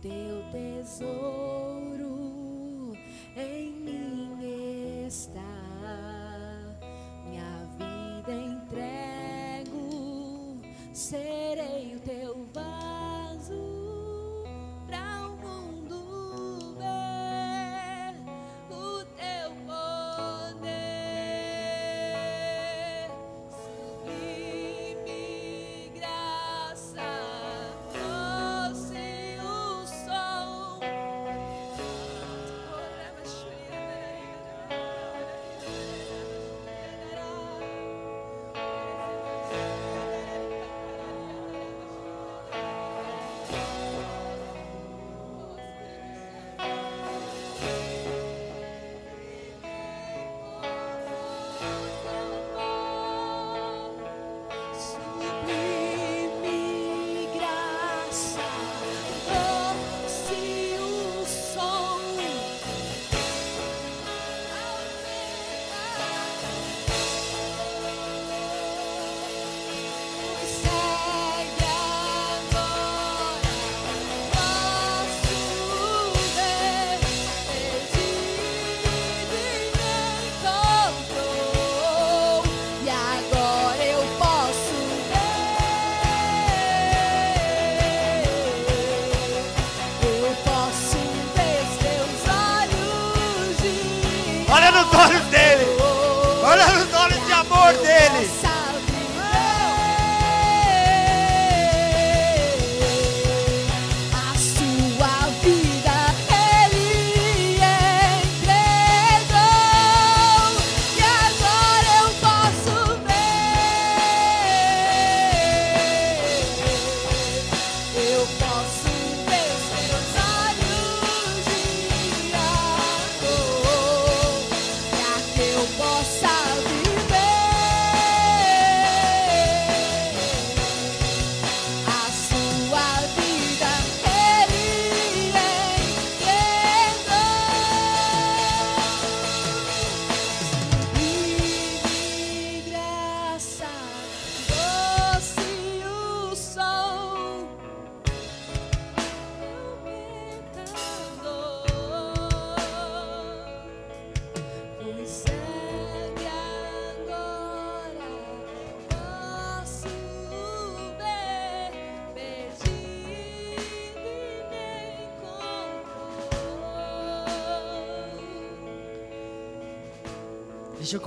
[0.04, 1.63] teu tesouro.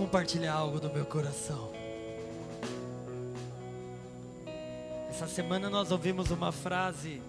[0.07, 1.69] Compartilhar algo do meu coração.
[5.09, 7.21] Essa semana nós ouvimos uma frase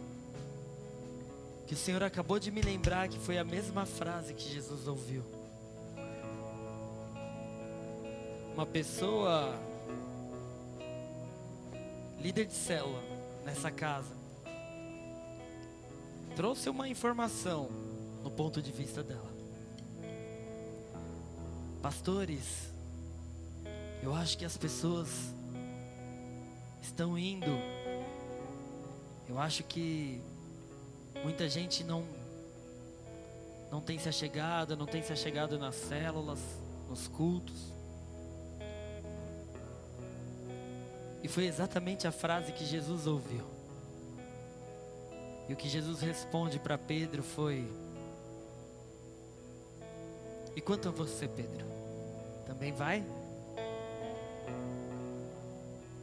[1.67, 5.25] que o Senhor acabou de me lembrar que foi a mesma frase que Jesus ouviu.
[8.55, 9.59] Uma pessoa
[12.21, 13.03] líder de célula
[13.45, 14.15] nessa casa
[16.37, 17.71] trouxe uma informação
[18.23, 19.38] no ponto de vista dela.
[21.83, 22.73] Pastores,
[24.03, 25.09] eu acho que as pessoas
[26.83, 27.47] estão indo.
[29.29, 30.21] Eu acho que
[31.23, 32.05] muita gente não
[33.71, 36.41] não tem se achegado, não tem se achegado nas células,
[36.89, 37.73] nos cultos.
[41.23, 43.45] E foi exatamente a frase que Jesus ouviu.
[45.49, 47.69] E o que Jesus responde para Pedro foi:
[50.59, 51.65] E quanto a você, Pedro?
[52.45, 53.05] Também vai?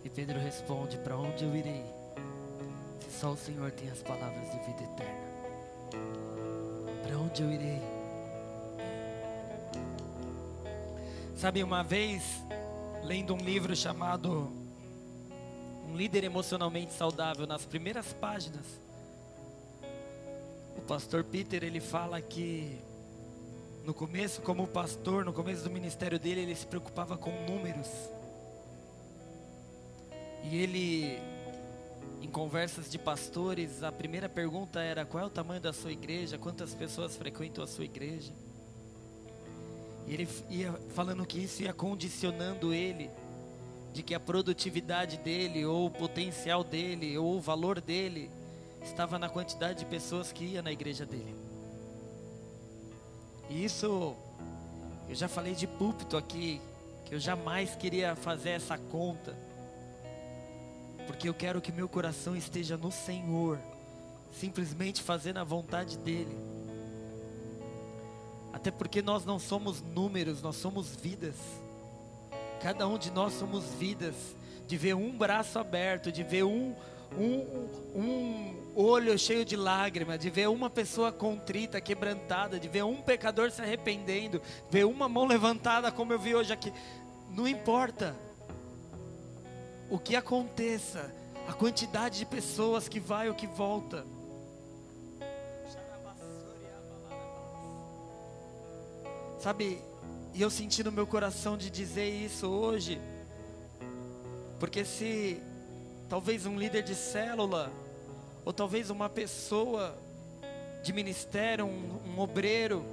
[0.02, 1.84] E Pedro responde: Para onde eu irei?
[3.02, 5.28] Se só o Senhor tem as palavras de vida eterna.
[7.04, 7.82] Para onde eu irei?
[11.36, 12.24] Sabe, uma vez,
[13.04, 14.54] lendo um livro chamado
[15.90, 18.66] Um Líder Emocionalmente Saudável, nas primeiras páginas,
[20.78, 22.80] o pastor Peter ele fala que
[23.86, 27.88] no começo, como pastor, no começo do ministério dele, ele se preocupava com números.
[30.44, 31.20] E ele,
[32.20, 36.38] em conversas de pastores, a primeira pergunta era: qual é o tamanho da sua igreja?
[36.38, 38.34] Quantas pessoas frequentam a sua igreja?
[40.08, 43.10] E ele ia falando que isso ia condicionando ele,
[43.94, 48.32] de que a produtividade dele, ou o potencial dele, ou o valor dele,
[48.84, 51.45] estava na quantidade de pessoas que ia na igreja dele.
[53.50, 54.16] E isso,
[55.08, 56.62] eu já falei de púlpito aqui,
[57.06, 59.36] que eu jamais queria fazer essa conta,
[61.06, 63.60] porque eu quero que meu coração esteja no Senhor,
[64.40, 66.36] simplesmente fazendo a vontade dEle.
[68.52, 71.36] Até porque nós não somos números, nós somos vidas.
[72.62, 74.16] Cada um de nós somos vidas,
[74.66, 76.74] de ver um braço aberto, de ver um,
[77.18, 83.02] um, um olho cheio de lágrimas, de ver uma pessoa contrita, quebrantada, de ver um
[83.02, 86.74] pecador se arrependendo, ver uma mão levantada, como eu vi hoje aqui.
[87.32, 88.16] Não importa
[89.90, 91.14] o que aconteça,
[91.48, 94.06] a quantidade de pessoas que vai ou que volta.
[99.40, 99.80] Sabe,
[100.34, 103.00] e eu senti no meu coração de dizer isso hoje,
[104.60, 105.42] porque se
[106.10, 107.72] talvez um líder de célula,
[108.44, 109.98] ou talvez uma pessoa
[110.84, 112.86] de ministério, um, um obreiro,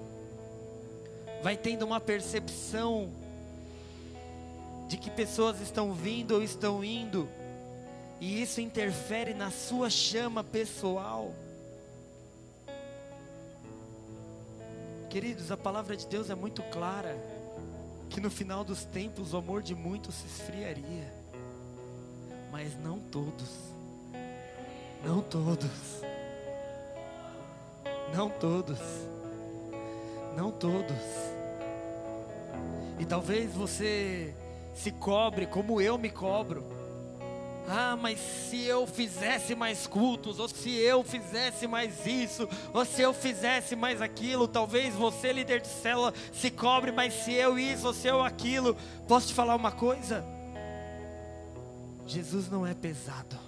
[1.43, 3.13] vai tendo uma percepção
[4.89, 7.29] de que pessoas estão vindo ou estão indo,
[8.21, 11.35] e isso interfere na sua chama pessoal.
[15.11, 17.15] Queridos, a palavra de Deus é muito clara,
[18.09, 21.22] que no final dos tempos o amor de muitos se esfriaria,
[22.53, 23.49] mas não todos,
[25.03, 25.71] não todos,
[28.15, 28.79] não todos,
[30.37, 31.33] não todos.
[32.99, 34.35] E talvez você
[34.75, 36.63] se cobre como eu me cobro.
[37.67, 43.01] Ah, mas se eu fizesse mais cultos, ou se eu fizesse mais isso, ou se
[43.01, 47.87] eu fizesse mais aquilo, talvez você, líder de célula, se cobre, mas se eu isso,
[47.87, 48.77] ou se eu aquilo,
[49.09, 50.42] posso te falar uma coisa?
[52.13, 53.39] Jesus não é pesado,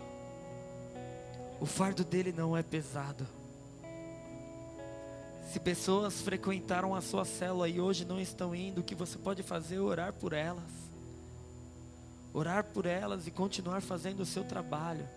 [1.60, 3.26] o fardo dele não é pesado.
[5.52, 9.42] Se pessoas frequentaram a sua célula e hoje não estão indo, o que você pode
[9.42, 10.84] fazer é orar por elas
[12.34, 15.08] orar por elas e continuar fazendo o seu trabalho,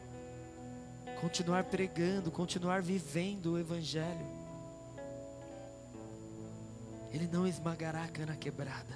[1.20, 4.38] continuar pregando, continuar vivendo o Evangelho.
[7.12, 8.96] Ele não esmagará a cana quebrada,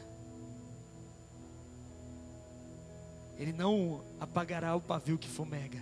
[3.42, 5.80] Ele não apagará o pavio que fumega.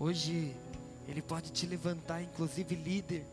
[0.00, 0.56] Hoje,
[1.06, 3.26] Ele pode te levantar, inclusive líder,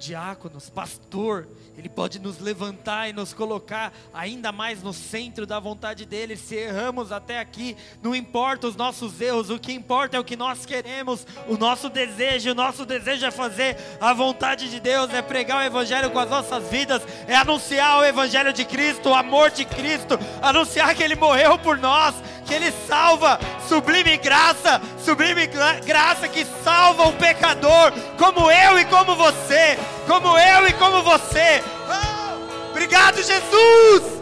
[0.00, 1.46] diáconos, pastor,
[1.76, 6.36] Ele pode nos levantar e nos colocar ainda mais no centro da vontade dEle.
[6.36, 10.36] Se erramos até aqui, não importa os nossos erros, o que importa é o que
[10.36, 12.50] nós queremos, o nosso desejo.
[12.50, 16.30] O nosso desejo é fazer a vontade de Deus, é pregar o Evangelho com as
[16.30, 21.14] nossas vidas, é anunciar o Evangelho de Cristo, o amor de Cristo, anunciar que Ele
[21.14, 22.14] morreu por nós,
[22.46, 25.46] que Ele salva, sublime graça, sublime
[25.84, 31.62] graça que salva o pecador, como eu e como você como eu e como você.
[31.88, 34.19] Oh, obrigado, Jesus!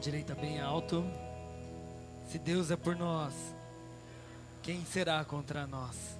[0.00, 1.04] direita bem alto.
[2.26, 3.34] Se Deus é por nós,
[4.62, 6.18] quem será contra nós?